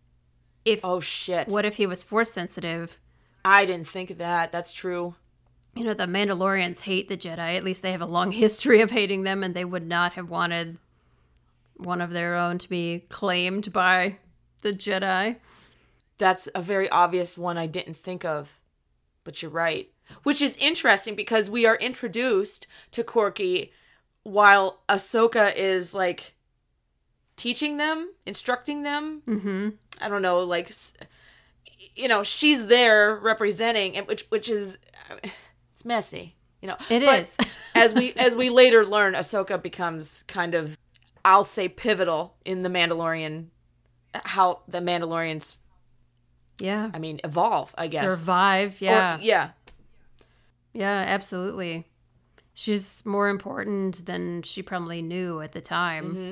if 0.63 0.79
Oh 0.85 0.99
shit. 1.01 1.49
what 1.49 1.65
if 1.65 1.75
he 1.75 1.85
was 1.85 2.01
force 2.01 2.31
sensitive? 2.31 2.97
I 3.45 3.65
didn't 3.65 3.87
think 3.87 4.09
of 4.09 4.17
that. 4.17 4.51
That's 4.51 4.73
true. 4.73 5.13
You 5.75 5.83
know, 5.83 5.93
the 5.93 6.05
Mandalorians 6.05 6.81
hate 6.81 7.07
the 7.07 7.15
Jedi. 7.15 7.55
At 7.55 7.63
least 7.63 7.83
they 7.83 7.91
have 7.91 8.01
a 8.01 8.07
long 8.07 8.31
history 8.33 8.81
of 8.81 8.91
hating 8.91 9.23
them, 9.23 9.43
and 9.43 9.53
they 9.53 9.63
would 9.63 9.87
not 9.87 10.13
have 10.13 10.29
wanted 10.29 10.77
one 11.77 12.01
of 12.01 12.11
their 12.11 12.35
own 12.35 12.57
to 12.57 12.69
be 12.69 13.05
claimed 13.09 13.71
by 13.71 14.17
the 14.61 14.73
Jedi. 14.73 15.37
That's 16.17 16.49
a 16.55 16.61
very 16.61 16.89
obvious 16.89 17.37
one 17.37 17.57
I 17.57 17.67
didn't 17.67 17.97
think 17.97 18.25
of. 18.25 18.59
But 19.23 19.41
you're 19.41 19.51
right. 19.51 19.91
Which 20.23 20.41
is 20.41 20.55
interesting 20.57 21.15
because 21.15 21.49
we 21.49 21.65
are 21.65 21.75
introduced 21.75 22.67
to 22.91 23.03
Korkie 23.03 23.71
while 24.23 24.81
Ahsoka 24.89 25.55
is 25.55 25.93
like 25.93 26.33
teaching 27.35 27.77
them, 27.77 28.11
instructing 28.25 28.83
them. 28.83 29.21
Mm-hmm. 29.27 29.69
I 30.01 30.09
don't 30.09 30.21
know, 30.21 30.39
like 30.39 30.71
you 31.95 32.07
know, 32.07 32.23
she's 32.23 32.65
there 32.67 33.15
representing 33.15 33.95
and 33.97 34.07
which 34.07 34.25
which 34.29 34.49
is 34.49 34.77
it's 35.73 35.85
messy, 35.85 36.35
you 36.61 36.67
know. 36.67 36.77
It 36.89 37.03
But 37.05 37.21
is. 37.21 37.37
as 37.75 37.93
we 37.93 38.13
as 38.13 38.35
we 38.35 38.49
later 38.49 38.85
learn, 38.85 39.13
Ahsoka 39.13 39.61
becomes 39.61 40.23
kind 40.23 40.55
of 40.55 40.77
I'll 41.23 41.43
say 41.43 41.67
pivotal 41.67 42.35
in 42.45 42.63
the 42.63 42.69
Mandalorian 42.69 43.47
how 44.13 44.61
the 44.67 44.79
Mandalorians 44.79 45.57
yeah. 46.59 46.89
I 46.93 46.99
mean 46.99 47.19
evolve, 47.23 47.73
I 47.77 47.87
guess. 47.87 48.03
Survive. 48.03 48.81
Or- 48.81 48.85
Yeah. 48.85 49.17
yeah. 49.21 49.49
yeah, 50.73 51.03
absolutely. 51.07 51.85
She's 52.53 53.05
more 53.05 53.27
important 53.27 54.05
than 54.05 54.41
she 54.41 54.61
probably 54.61 55.01
knew 55.01 55.41
at 55.41 55.51
the 55.51 55.59
time. 55.61 56.05
Mm-hmm. 56.05 56.31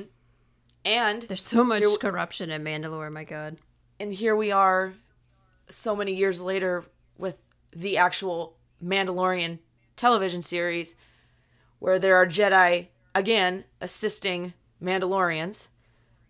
And 0.86 1.22
There's 1.22 1.42
so 1.42 1.64
much 1.64 1.82
corruption 2.00 2.50
in 2.50 2.62
Mandalore, 2.64 3.10
my 3.12 3.24
god. 3.24 3.58
and 4.00 4.12
here 4.12 4.34
we 4.36 4.50
are 4.50 4.92
so 5.68 5.96
many 5.96 6.14
years 6.14 6.42
later 6.42 6.84
with 7.18 7.38
the 7.72 7.96
actual 7.96 8.56
Mandalorian 8.82 9.58
television 9.96 10.42
series 10.42 10.94
where 11.78 11.98
there 11.98 12.16
are 12.16 12.26
Jedi 12.26 12.88
again 13.14 13.64
assisting 13.80 14.54
Mandalorians. 14.82 15.68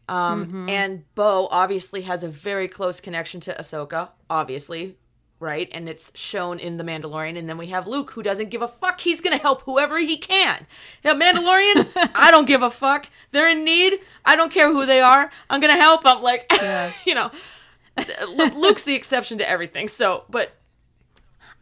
Um, 0.08 0.68
and 0.68 1.04
Bo 1.14 1.48
obviously 1.50 2.02
has 2.02 2.24
a 2.24 2.28
very 2.28 2.68
close 2.68 3.00
connection 3.00 3.40
to 3.40 3.54
Ahsoka, 3.54 4.10
obviously, 4.28 4.98
right? 5.40 5.68
And 5.72 5.88
it's 5.88 6.12
shown 6.14 6.58
in 6.58 6.76
The 6.76 6.84
Mandalorian. 6.84 7.38
And 7.38 7.48
then 7.48 7.56
we 7.56 7.68
have 7.68 7.86
Luke, 7.86 8.10
who 8.10 8.22
doesn't 8.22 8.50
give 8.50 8.60
a 8.60 8.68
fuck. 8.68 9.00
He's 9.00 9.22
going 9.22 9.36
to 9.36 9.42
help 9.42 9.62
whoever 9.62 9.98
he 9.98 10.18
can. 10.18 10.66
Yeah, 11.02 11.14
Mandalorians, 11.14 11.90
I 12.14 12.30
don't 12.30 12.46
give 12.46 12.62
a 12.62 12.70
fuck. 12.70 13.08
They're 13.30 13.50
in 13.50 13.64
need. 13.64 13.98
I 14.26 14.36
don't 14.36 14.52
care 14.52 14.70
who 14.70 14.84
they 14.84 15.00
are. 15.00 15.30
I'm 15.48 15.60
going 15.60 15.74
to 15.74 15.80
help 15.80 16.04
them. 16.04 16.20
Like, 16.22 16.52
you 17.06 17.14
know, 17.14 17.30
Luke's 18.28 18.82
the 18.82 18.94
exception 18.94 19.38
to 19.38 19.48
everything. 19.48 19.88
So, 19.88 20.24
but 20.28 20.52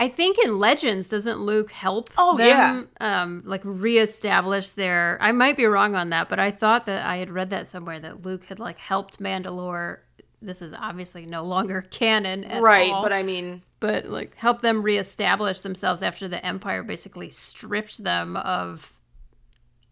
I 0.00 0.08
think 0.08 0.38
in 0.42 0.58
Legends, 0.58 1.08
doesn't 1.08 1.38
Luke 1.40 1.70
help 1.70 2.10
Oh, 2.18 2.36
them 2.36 2.88
um, 3.00 3.42
like 3.44 3.60
reestablish 3.64 4.70
their? 4.70 5.18
I 5.20 5.32
might 5.32 5.56
be 5.56 5.66
wrong 5.66 5.94
on 5.94 6.10
that, 6.10 6.28
but 6.28 6.38
I 6.40 6.50
thought 6.50 6.86
that 6.86 7.06
I 7.06 7.18
had 7.18 7.30
read 7.30 7.50
that 7.50 7.68
somewhere 7.68 8.00
that 8.00 8.22
Luke 8.24 8.44
had 8.44 8.58
like 8.58 8.78
helped 8.78 9.20
Mandalore. 9.20 9.98
This 10.40 10.60
is 10.62 10.72
obviously 10.72 11.26
no 11.26 11.44
longer 11.44 11.82
canon, 11.90 12.44
at 12.44 12.62
right. 12.62 12.90
all, 12.90 13.02
But 13.02 13.12
I 13.12 13.22
mean, 13.22 13.62
but 13.78 14.06
like 14.06 14.34
help 14.36 14.60
them 14.60 14.82
reestablish 14.82 15.60
themselves 15.60 16.02
after 16.02 16.26
the 16.26 16.44
Empire 16.44 16.82
basically 16.82 17.30
stripped 17.30 18.02
them 18.02 18.36
of 18.36 18.92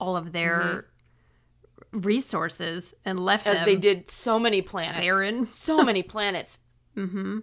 all 0.00 0.16
of 0.16 0.32
their 0.32 0.86
resources 1.92 2.94
and 3.04 3.18
left 3.20 3.46
Mm-hmm. 3.46 3.56
as 3.60 3.64
they 3.64 3.76
did 3.76 4.10
so 4.10 4.38
many 4.38 4.62
planets. 4.62 4.98
barren. 5.00 5.50
So 5.50 5.82
many 5.82 6.02
planets. 6.02 6.58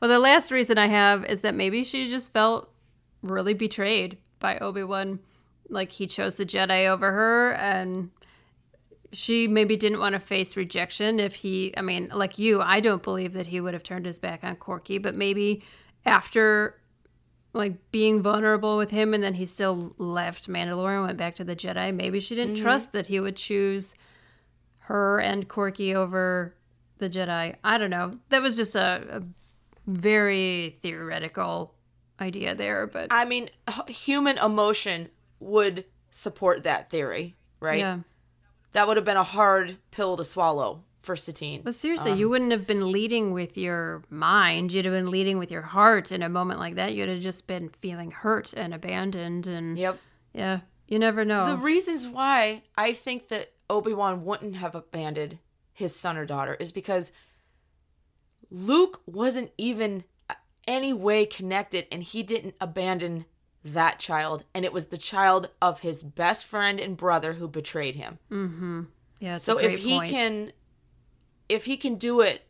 Well, 0.00 0.08
the 0.10 0.20
last 0.20 0.52
reason 0.52 0.78
I 0.78 0.86
have 0.86 1.24
is 1.24 1.40
that 1.40 1.56
maybe 1.56 1.82
she 1.82 2.08
just 2.08 2.32
felt 2.32 2.70
really 3.20 3.52
betrayed 3.54 4.18
by 4.38 4.56
Obi 4.58 4.84
Wan. 4.84 5.18
Like 5.68 5.90
he 5.90 6.06
chose 6.06 6.36
the 6.36 6.46
Jedi 6.46 6.86
over 6.88 7.10
her, 7.10 7.52
and 7.54 8.10
she 9.12 9.48
maybe 9.48 9.76
didn't 9.76 9.98
want 9.98 10.12
to 10.12 10.20
face 10.20 10.56
rejection 10.56 11.18
if 11.18 11.34
he, 11.34 11.74
I 11.76 11.82
mean, 11.82 12.10
like 12.14 12.38
you, 12.38 12.60
I 12.60 12.78
don't 12.78 13.02
believe 13.02 13.32
that 13.32 13.48
he 13.48 13.60
would 13.60 13.74
have 13.74 13.82
turned 13.82 14.06
his 14.06 14.20
back 14.20 14.44
on 14.44 14.54
Korkie, 14.56 15.02
but 15.02 15.16
maybe 15.16 15.64
after 16.06 16.77
like 17.58 17.90
being 17.90 18.22
vulnerable 18.22 18.78
with 18.78 18.90
him 18.90 19.12
and 19.12 19.22
then 19.22 19.34
he 19.34 19.44
still 19.44 19.94
left 19.98 20.48
Mandalore 20.48 20.94
and 20.94 21.06
went 21.06 21.18
back 21.18 21.34
to 21.34 21.44
the 21.44 21.56
Jedi, 21.56 21.94
maybe 21.94 22.20
she 22.20 22.34
didn't 22.34 22.54
mm-hmm. 22.54 22.62
trust 22.62 22.92
that 22.92 23.08
he 23.08 23.20
would 23.20 23.36
choose 23.36 23.94
her 24.78 25.18
and 25.18 25.48
Korkie 25.48 25.94
over 25.94 26.54
the 26.98 27.08
Jedi. 27.08 27.56
I 27.62 27.76
don't 27.76 27.90
know. 27.90 28.18
That 28.30 28.40
was 28.40 28.56
just 28.56 28.76
a, 28.76 29.02
a 29.10 29.22
very 29.90 30.78
theoretical 30.80 31.74
idea 32.20 32.54
there, 32.54 32.86
but 32.86 33.08
I 33.10 33.24
mean, 33.24 33.50
h- 33.68 33.96
human 33.96 34.38
emotion 34.38 35.08
would 35.40 35.84
support 36.10 36.62
that 36.62 36.90
theory, 36.90 37.36
right? 37.60 37.80
yeah. 37.80 37.98
That 38.72 38.86
would 38.86 38.96
have 38.96 39.04
been 39.04 39.16
a 39.16 39.24
hard 39.24 39.78
pill 39.90 40.16
to 40.16 40.24
swallow 40.24 40.84
for 41.02 41.14
Satine. 41.16 41.62
But 41.62 41.74
seriously, 41.74 42.12
Um, 42.12 42.18
you 42.18 42.28
wouldn't 42.28 42.50
have 42.52 42.66
been 42.66 42.90
leading 42.92 43.32
with 43.32 43.56
your 43.56 44.02
mind. 44.10 44.72
You'd 44.72 44.84
have 44.84 44.94
been 44.94 45.10
leading 45.10 45.38
with 45.38 45.50
your 45.50 45.62
heart 45.62 46.10
in 46.12 46.22
a 46.22 46.28
moment 46.28 46.58
like 46.60 46.74
that. 46.74 46.94
You'd 46.94 47.08
have 47.08 47.20
just 47.20 47.46
been 47.46 47.68
feeling 47.80 48.10
hurt 48.10 48.52
and 48.54 48.74
abandoned 48.74 49.46
and 49.46 49.78
Yep. 49.78 49.98
yeah, 50.34 50.60
you 50.88 50.98
never 50.98 51.24
know. 51.24 51.46
The 51.46 51.56
reasons 51.56 52.06
why 52.06 52.62
I 52.76 52.92
think 52.92 53.28
that 53.28 53.52
Obi 53.70 53.92
Wan 53.94 54.24
wouldn't 54.24 54.56
have 54.56 54.74
abandoned 54.74 55.38
his 55.72 55.94
son 55.94 56.16
or 56.16 56.26
daughter 56.26 56.54
is 56.54 56.72
because 56.72 57.12
Luke 58.50 59.00
wasn't 59.06 59.52
even 59.58 60.04
uh, 60.28 60.34
any 60.66 60.92
way 60.92 61.26
connected 61.26 61.86
and 61.92 62.02
he 62.02 62.22
didn't 62.22 62.54
abandon 62.60 63.26
that 63.64 63.98
child. 63.98 64.44
And 64.54 64.64
it 64.64 64.72
was 64.72 64.86
the 64.86 64.96
child 64.96 65.50
of 65.60 65.80
his 65.80 66.02
best 66.02 66.46
friend 66.46 66.80
and 66.80 66.96
brother 66.96 67.34
who 67.34 67.46
betrayed 67.48 67.94
him. 67.94 68.88
yeah, 69.20 69.36
so 69.36 69.58
a 69.58 69.62
great 69.62 69.74
if 69.74 69.80
he 69.80 69.98
point. 69.98 70.10
can 70.10 70.52
if 71.48 71.64
he 71.64 71.76
can 71.76 71.96
do 71.96 72.20
it 72.20 72.46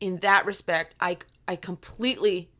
in 0.00 0.18
that 0.18 0.44
respect 0.46 0.94
i 1.00 1.16
i 1.46 1.56
completely 1.56 2.50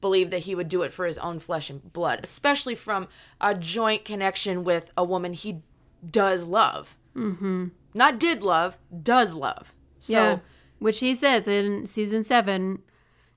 believe 0.00 0.30
that 0.30 0.40
he 0.40 0.54
would 0.54 0.68
do 0.68 0.82
it 0.82 0.92
for 0.92 1.06
his 1.06 1.18
own 1.18 1.38
flesh 1.38 1.70
and 1.70 1.92
blood 1.92 2.20
especially 2.22 2.74
from 2.74 3.08
a 3.40 3.54
joint 3.54 4.04
connection 4.04 4.64
with 4.64 4.90
a 4.96 5.04
woman 5.04 5.32
he 5.32 5.62
does 6.08 6.44
love 6.44 6.96
mm-hmm. 7.16 7.66
not 7.94 8.18
did 8.18 8.42
love 8.42 8.78
does 9.02 9.34
love 9.34 9.74
so 10.00 10.12
yeah, 10.12 10.38
which 10.78 11.00
he 11.00 11.14
says 11.14 11.48
in 11.48 11.86
season 11.86 12.22
seven, 12.24 12.82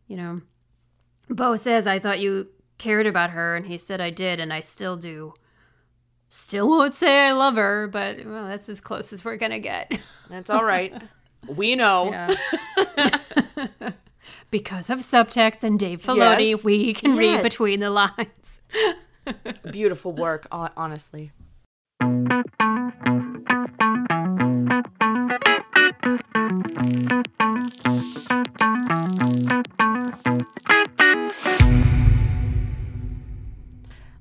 you 0.08 0.18
know, 0.18 0.42
Bo 1.30 1.56
says, 1.56 1.88
I 1.88 2.00
thought 2.00 2.20
you 2.20 2.48
cared 2.78 3.08
about 3.08 3.32
her. 3.32 3.56
And 3.56 3.66
he 3.66 3.78
said, 3.78 4.02
I 4.02 4.10
did, 4.10 4.40
and 4.40 4.54
I 4.54 4.62
still 4.62 4.98
do. 4.98 5.34
Still 6.30 6.70
won't 6.70 6.94
say 6.94 7.28
I 7.28 7.32
love 7.34 7.56
her, 7.56 7.88
but 7.88 8.26
well, 8.26 8.48
that's 8.48 8.70
as 8.70 8.80
close 8.80 9.12
as 9.12 9.26
we're 9.26 9.38
going 9.38 9.52
to 9.52 9.60
get. 9.60 10.00
That's 10.30 10.50
all 10.50 10.64
right. 10.64 10.94
we 11.48 11.76
know. 11.76 12.12
Yeah. 12.12 12.36
because 14.52 14.90
of 14.90 15.00
subtext 15.00 15.64
and 15.64 15.80
Dave 15.80 16.02
Filoni, 16.02 16.52
Yes. 16.52 16.64
we 16.64 16.94
can 16.94 17.16
read 17.16 17.44
between 17.44 17.80
the 17.80 17.90
lines. 17.90 18.62
Beautiful 19.72 20.14
work, 20.14 20.48
honestly. 20.52 21.32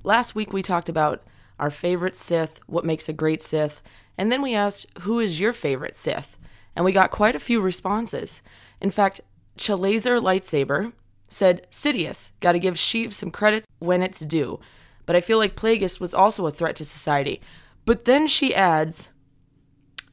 Last 0.03 0.33
week 0.35 0.51
we 0.51 0.61
talked 0.63 0.89
about 0.89 1.23
our 1.59 1.69
favorite 1.69 2.15
Sith, 2.15 2.59
what 2.67 2.85
makes 2.85 3.07
a 3.07 3.13
great 3.13 3.43
Sith, 3.43 3.83
and 4.17 4.31
then 4.31 4.41
we 4.41 4.55
asked 4.55 4.87
who 5.01 5.19
is 5.19 5.39
your 5.39 5.53
favorite 5.53 5.95
Sith, 5.95 6.37
and 6.75 6.85
we 6.85 6.91
got 6.91 7.11
quite 7.11 7.35
a 7.35 7.39
few 7.39 7.61
responses. 7.61 8.41
In 8.79 8.91
fact, 8.91 9.21
Chalazer 9.57 10.21
Lightsaber 10.21 10.93
said 11.27 11.67
Sidious, 11.71 12.31
got 12.39 12.53
to 12.53 12.59
give 12.59 12.75
Sheev 12.75 13.13
some 13.13 13.31
credit 13.31 13.65
when 13.79 14.01
it's 14.01 14.19
due, 14.19 14.59
but 15.05 15.15
I 15.15 15.21
feel 15.21 15.37
like 15.37 15.55
Plagueis 15.55 15.99
was 15.99 16.13
also 16.13 16.45
a 16.45 16.51
threat 16.51 16.75
to 16.77 16.85
society. 16.85 17.41
But 17.85 18.05
then 18.05 18.27
she 18.27 18.53
adds, 18.53 19.09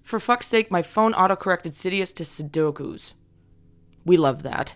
for 0.03 0.19
fuck's 0.19 0.47
sake, 0.47 0.71
my 0.71 0.83
phone 0.83 1.13
autocorrected 1.13 1.75
Sidious 1.75 2.15
to 2.15 2.25
Sudokus. 2.25 3.15
We 4.05 4.17
love 4.17 4.43
that. 4.43 4.75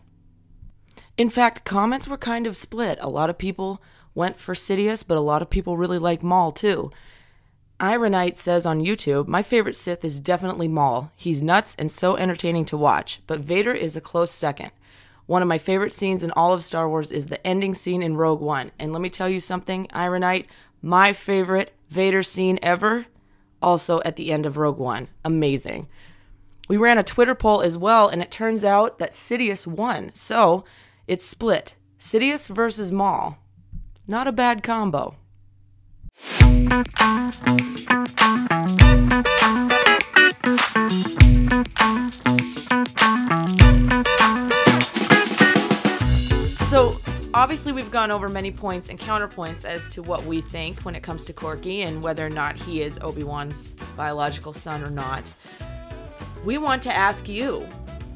In 1.16 1.30
fact, 1.30 1.64
comments 1.64 2.08
were 2.08 2.18
kind 2.18 2.46
of 2.46 2.56
split. 2.56 2.98
A 3.00 3.08
lot 3.08 3.30
of 3.30 3.38
people 3.38 3.82
went 4.14 4.38
for 4.38 4.54
Sidious, 4.54 5.06
but 5.06 5.16
a 5.16 5.22
lot 5.22 5.42
of 5.42 5.50
people 5.50 5.76
really 5.76 5.98
like 5.98 6.22
Maul 6.22 6.52
too. 6.52 6.90
Ironite 7.82 8.38
says 8.38 8.64
on 8.64 8.80
YouTube, 8.80 9.26
My 9.26 9.42
favorite 9.42 9.74
Sith 9.74 10.04
is 10.04 10.20
definitely 10.20 10.68
Maul. 10.68 11.10
He's 11.16 11.42
nuts 11.42 11.74
and 11.76 11.90
so 11.90 12.16
entertaining 12.16 12.64
to 12.66 12.76
watch, 12.76 13.20
but 13.26 13.40
Vader 13.40 13.72
is 13.72 13.96
a 13.96 14.00
close 14.00 14.30
second. 14.30 14.70
One 15.26 15.42
of 15.42 15.48
my 15.48 15.58
favorite 15.58 15.92
scenes 15.92 16.22
in 16.22 16.30
all 16.30 16.52
of 16.52 16.62
Star 16.62 16.88
Wars 16.88 17.10
is 17.10 17.26
the 17.26 17.44
ending 17.44 17.74
scene 17.74 18.00
in 18.00 18.16
Rogue 18.16 18.40
One. 18.40 18.70
And 18.78 18.92
let 18.92 19.02
me 19.02 19.10
tell 19.10 19.28
you 19.28 19.40
something, 19.40 19.88
Ironite, 19.92 20.46
my 20.80 21.12
favorite 21.12 21.72
Vader 21.88 22.22
scene 22.22 22.60
ever, 22.62 23.06
also 23.60 24.00
at 24.04 24.14
the 24.14 24.30
end 24.30 24.46
of 24.46 24.58
Rogue 24.58 24.78
One. 24.78 25.08
Amazing. 25.24 25.88
We 26.68 26.76
ran 26.76 26.98
a 26.98 27.02
Twitter 27.02 27.34
poll 27.34 27.62
as 27.62 27.76
well, 27.76 28.06
and 28.06 28.22
it 28.22 28.30
turns 28.30 28.62
out 28.62 29.00
that 29.00 29.10
Sidious 29.10 29.66
won. 29.66 30.12
So 30.14 30.64
it's 31.08 31.26
split 31.26 31.74
Sidious 31.98 32.48
versus 32.48 32.92
Maul. 32.92 33.38
Not 34.06 34.28
a 34.28 34.32
bad 34.32 34.62
combo. 34.62 35.16
So, 46.72 46.98
obviously, 47.34 47.72
we've 47.72 47.90
gone 47.90 48.10
over 48.10 48.28
many 48.28 48.50
points 48.50 48.88
and 48.88 48.98
counterpoints 48.98 49.64
as 49.64 49.88
to 49.90 50.02
what 50.02 50.24
we 50.24 50.40
think 50.40 50.80
when 50.80 50.94
it 50.94 51.02
comes 51.02 51.24
to 51.24 51.32
Korkie 51.32 51.86
and 51.86 52.02
whether 52.02 52.24
or 52.24 52.30
not 52.30 52.56
he 52.56 52.82
is 52.82 52.98
Obi 53.02 53.24
Wan's 53.24 53.74
biological 53.96 54.52
son 54.52 54.82
or 54.82 54.90
not. 54.90 55.30
We 56.44 56.58
want 56.58 56.82
to 56.84 56.94
ask 56.94 57.28
you. 57.28 57.66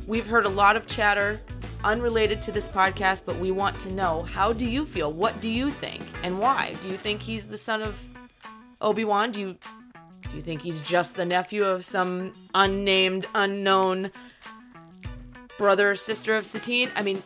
We've 0.07 0.27
heard 0.27 0.47
a 0.47 0.51
lot 0.51 0.77
of 0.77 0.87
chatter 0.87 1.41
unrelated 1.87 2.43
to 2.43 2.51
this 2.51 2.69
podcast, 2.69 3.23
but 3.25 3.37
we 3.37 3.53
want 3.53 3.79
to 3.79 3.93
know 3.93 4.23
how 4.23 4.53
do 4.53 4.69
you 4.69 4.85
feel? 4.85 5.13
What 5.13 5.41
do 5.41 5.49
you 5.49 5.71
think? 5.71 6.03
And 6.25 6.41
why? 6.41 6.75
Do 6.83 6.89
you 6.89 6.97
think 6.97 7.23
he's 7.23 7.47
the 7.47 7.57
son 7.57 7.81
of 7.81 8.03
Obi 8.81 9.05
Wan? 9.05 9.31
Do 9.31 9.41
you 9.41 9.57
do 10.29 10.35
you 10.35 10.43
think 10.43 10.61
he's 10.61 10.81
just 10.81 11.15
the 11.15 11.25
nephew 11.25 11.65
of 11.65 11.85
some 11.85 12.33
unnamed, 12.55 13.27
unknown 13.37 14.11
brother 15.57 15.93
or 15.93 15.95
sister 15.95 16.37
of 16.37 16.45
Satine? 16.45 16.91
I 16.97 17.03
mean, 17.03 17.23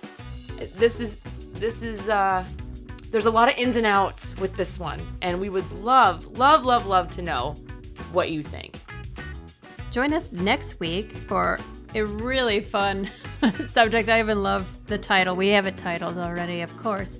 this 0.76 1.00
is 1.00 1.22
this 1.54 1.82
is 1.82 2.10
uh 2.10 2.44
there's 3.10 3.26
a 3.26 3.30
lot 3.30 3.48
of 3.48 3.58
ins 3.58 3.76
and 3.76 3.86
outs 3.86 4.36
with 4.36 4.54
this 4.56 4.78
one, 4.78 5.00
and 5.22 5.40
we 5.40 5.48
would 5.48 5.70
love, 5.72 6.38
love, 6.38 6.66
love, 6.66 6.86
love 6.86 7.10
to 7.12 7.22
know 7.22 7.56
what 8.12 8.30
you 8.30 8.42
think. 8.42 8.78
Join 9.90 10.12
us 10.12 10.30
next 10.30 10.78
week 10.78 11.10
for 11.10 11.58
a 11.94 12.04
really 12.04 12.60
fun 12.60 13.08
subject. 13.68 14.08
I 14.08 14.20
even 14.20 14.42
love 14.42 14.66
the 14.86 14.98
title. 14.98 15.36
We 15.36 15.48
have 15.48 15.66
it 15.66 15.76
titled 15.76 16.18
already, 16.18 16.60
of 16.60 16.76
course. 16.76 17.18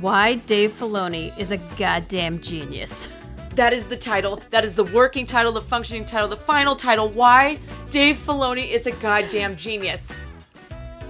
Why 0.00 0.34
Dave 0.36 0.72
Filoni 0.72 1.36
is 1.38 1.50
a 1.50 1.58
goddamn 1.78 2.40
genius. 2.40 3.08
That 3.54 3.72
is 3.74 3.86
the 3.88 3.96
title. 3.96 4.40
That 4.50 4.64
is 4.64 4.74
the 4.74 4.84
working 4.84 5.26
title, 5.26 5.52
the 5.52 5.60
functioning 5.60 6.06
title, 6.06 6.28
the 6.28 6.36
final 6.36 6.74
title. 6.74 7.10
Why 7.10 7.58
Dave 7.90 8.16
Filoni 8.16 8.68
is 8.68 8.86
a 8.86 8.92
goddamn 8.92 9.56
genius. 9.56 10.12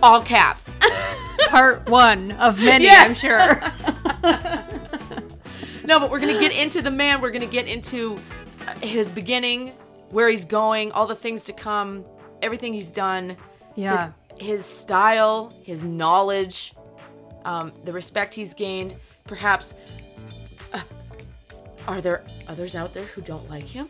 All 0.03 0.21
caps. 0.21 0.73
Part 1.49 1.89
one 1.89 2.33
of 2.33 2.59
many, 2.59 2.85
Yes. 2.85 3.09
I'm 3.09 3.15
sure. 3.15 3.63
no, 5.87 6.01
but 6.01 6.11
we're 6.11 6.19
going 6.19 6.35
to 6.35 6.41
get 6.41 6.53
into 6.53 6.83
the 6.83 6.91
man. 6.91 7.21
We're 7.21 7.31
going 7.31 7.43
to 7.43 7.53
get 7.53 7.69
into 7.69 8.19
his 8.81 9.07
beginning, 9.09 9.69
where 10.11 10.29
he's 10.29 10.45
going, 10.45 10.91
all 10.93 11.07
the 11.07 11.15
things 11.15 11.45
to 11.45 11.53
come, 11.53 12.05
everything 12.43 12.75
he's 12.75 12.91
done. 12.91 13.37
Yeah. 13.75 14.13
His, 14.37 14.47
his 14.47 14.65
style, 14.65 15.53
his 15.63 15.83
knowledge, 15.83 16.75
um, 17.45 17.73
the 17.85 17.93
respect 17.93 18.35
he's 18.35 18.55
gained. 18.55 18.97
Perhaps, 19.25 19.75
uh, 20.73 20.83
are 21.87 22.01
there 22.01 22.25
others 22.49 22.75
out 22.75 22.93
there 22.93 23.05
who 23.05 23.21
don't 23.21 23.49
like 23.49 23.65
him? 23.65 23.89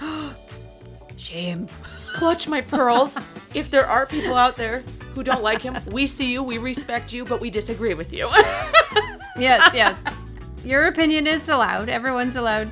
Shame. 1.16 1.68
Clutch 2.14 2.48
my 2.48 2.60
pearls. 2.60 3.18
if 3.54 3.70
there 3.70 3.86
are 3.86 4.06
people 4.06 4.34
out 4.34 4.56
there 4.56 4.80
who 5.14 5.22
don't 5.22 5.42
like 5.42 5.62
him, 5.62 5.78
we 5.86 6.06
see 6.06 6.32
you, 6.32 6.42
we 6.42 6.58
respect 6.58 7.12
you, 7.12 7.24
but 7.24 7.40
we 7.40 7.50
disagree 7.50 7.94
with 7.94 8.12
you. 8.12 8.28
Yes, 9.36 9.72
yes. 9.74 9.98
Your 10.64 10.86
opinion 10.86 11.26
is 11.26 11.48
allowed. 11.48 11.88
Everyone's 11.88 12.36
allowed 12.36 12.70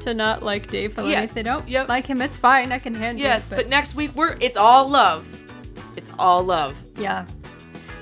to 0.00 0.14
not 0.14 0.42
like 0.42 0.68
Dave 0.68 0.94
Filoni. 0.94 1.10
Yeah. 1.12 1.22
If 1.22 1.34
they 1.34 1.42
don't 1.42 1.68
Yep. 1.68 1.88
like 1.88 2.06
him, 2.06 2.20
it's 2.22 2.36
fine. 2.36 2.72
I 2.72 2.78
can 2.78 2.94
handle 2.94 3.22
yes, 3.22 3.50
it. 3.50 3.56
but 3.56 3.68
next 3.68 3.94
week 3.94 4.14
we're 4.14 4.36
it's 4.40 4.56
all 4.56 4.88
love. 4.88 5.26
It's 5.96 6.10
all 6.18 6.42
love. 6.42 6.76
Yeah. 6.96 7.26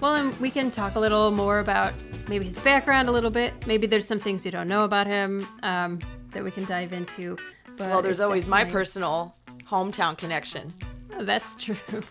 Well, 0.00 0.14
and 0.14 0.38
we 0.40 0.50
can 0.50 0.70
talk 0.70 0.94
a 0.94 1.00
little 1.00 1.30
more 1.32 1.58
about 1.58 1.92
maybe 2.28 2.44
his 2.44 2.58
background 2.60 3.08
a 3.08 3.12
little 3.12 3.30
bit. 3.30 3.66
Maybe 3.66 3.86
there's 3.86 4.06
some 4.06 4.20
things 4.20 4.44
you 4.44 4.52
don't 4.52 4.68
know 4.68 4.84
about 4.84 5.06
him 5.06 5.46
um, 5.62 5.98
that 6.30 6.44
we 6.44 6.50
can 6.50 6.64
dive 6.66 6.92
into. 6.92 7.36
But 7.76 7.90
Well, 7.90 8.02
there's 8.02 8.20
always 8.20 8.46
my 8.46 8.64
personal 8.64 9.34
hometown 9.66 10.16
connection. 10.16 10.72
Oh, 11.16 11.24
That's 11.24 11.54
true. 11.60 11.76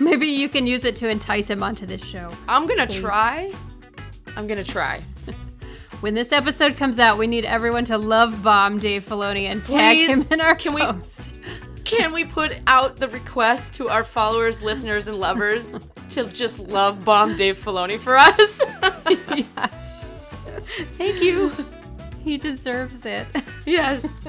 maybe 0.00 0.26
you 0.26 0.48
can 0.48 0.66
use 0.66 0.84
it 0.84 0.96
to 0.96 1.08
entice 1.08 1.48
him 1.48 1.62
onto 1.62 1.84
this 1.86 2.02
show. 2.04 2.30
I'm 2.48 2.66
gonna 2.66 2.86
try. 2.86 3.52
I'm 4.36 4.46
gonna 4.46 4.64
try. 4.64 5.00
When 6.00 6.14
this 6.14 6.30
episode 6.30 6.76
comes 6.76 6.98
out, 6.98 7.18
we 7.18 7.26
need 7.26 7.44
everyone 7.44 7.84
to 7.86 7.98
love 7.98 8.42
bomb 8.42 8.78
Dave 8.78 9.04
Filoni 9.04 9.42
and 9.50 9.64
tag 9.64 9.96
Please, 9.96 10.08
him 10.08 10.26
in 10.30 10.40
our 10.40 10.54
can 10.54 10.74
we- 10.74 10.82
post. 10.82 11.34
Can 11.84 12.12
we 12.12 12.24
put 12.24 12.52
out 12.66 12.98
the 12.98 13.08
request 13.08 13.72
to 13.74 13.88
our 13.88 14.04
followers, 14.04 14.60
listeners, 14.62 15.06
and 15.08 15.18
lovers 15.18 15.76
to 16.10 16.24
just 16.28 16.58
love 16.58 17.02
bomb 17.04 17.34
Dave 17.34 17.56
Filoni 17.58 17.98
for 17.98 18.16
us? 18.18 18.36
yes, 19.08 20.04
Thank 20.98 21.22
you. 21.22 21.50
he 22.22 22.36
deserves 22.38 23.04
it. 23.06 23.26
Yes. 23.66 24.06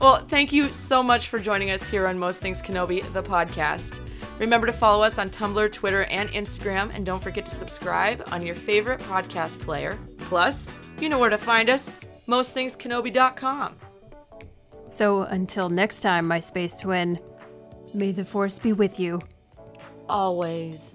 Well, 0.00 0.18
thank 0.28 0.52
you 0.52 0.70
so 0.70 1.02
much 1.02 1.26
for 1.26 1.40
joining 1.40 1.72
us 1.72 1.88
here 1.88 2.06
on 2.06 2.20
Most 2.20 2.40
Things 2.40 2.62
Kenobi, 2.62 3.02
the 3.14 3.20
podcast. 3.22 3.98
Remember 4.38 4.66
to 4.66 4.72
follow 4.72 5.02
us 5.02 5.18
on 5.18 5.30
Tumblr, 5.30 5.72
Twitter, 5.72 6.04
and 6.04 6.30
Instagram, 6.30 6.94
and 6.94 7.04
don't 7.04 7.22
forget 7.22 7.44
to 7.46 7.54
subscribe 7.54 8.22
on 8.30 8.44
your 8.44 8.54
favorite 8.54 9.00
podcast 9.00 9.58
player. 9.60 9.98
Plus, 10.18 10.70
you 11.00 11.08
know 11.08 11.18
where 11.18 11.30
to 11.30 11.38
find 11.38 11.68
us 11.68 11.94
mostthingskenobi.com. 12.28 13.76
So 14.88 15.22
until 15.22 15.68
next 15.68 16.00
time, 16.00 16.26
my 16.26 16.38
space 16.38 16.80
twin, 16.80 17.18
may 17.92 18.12
the 18.12 18.24
force 18.24 18.58
be 18.58 18.72
with 18.72 19.00
you. 19.00 19.20
Always. 20.08 20.94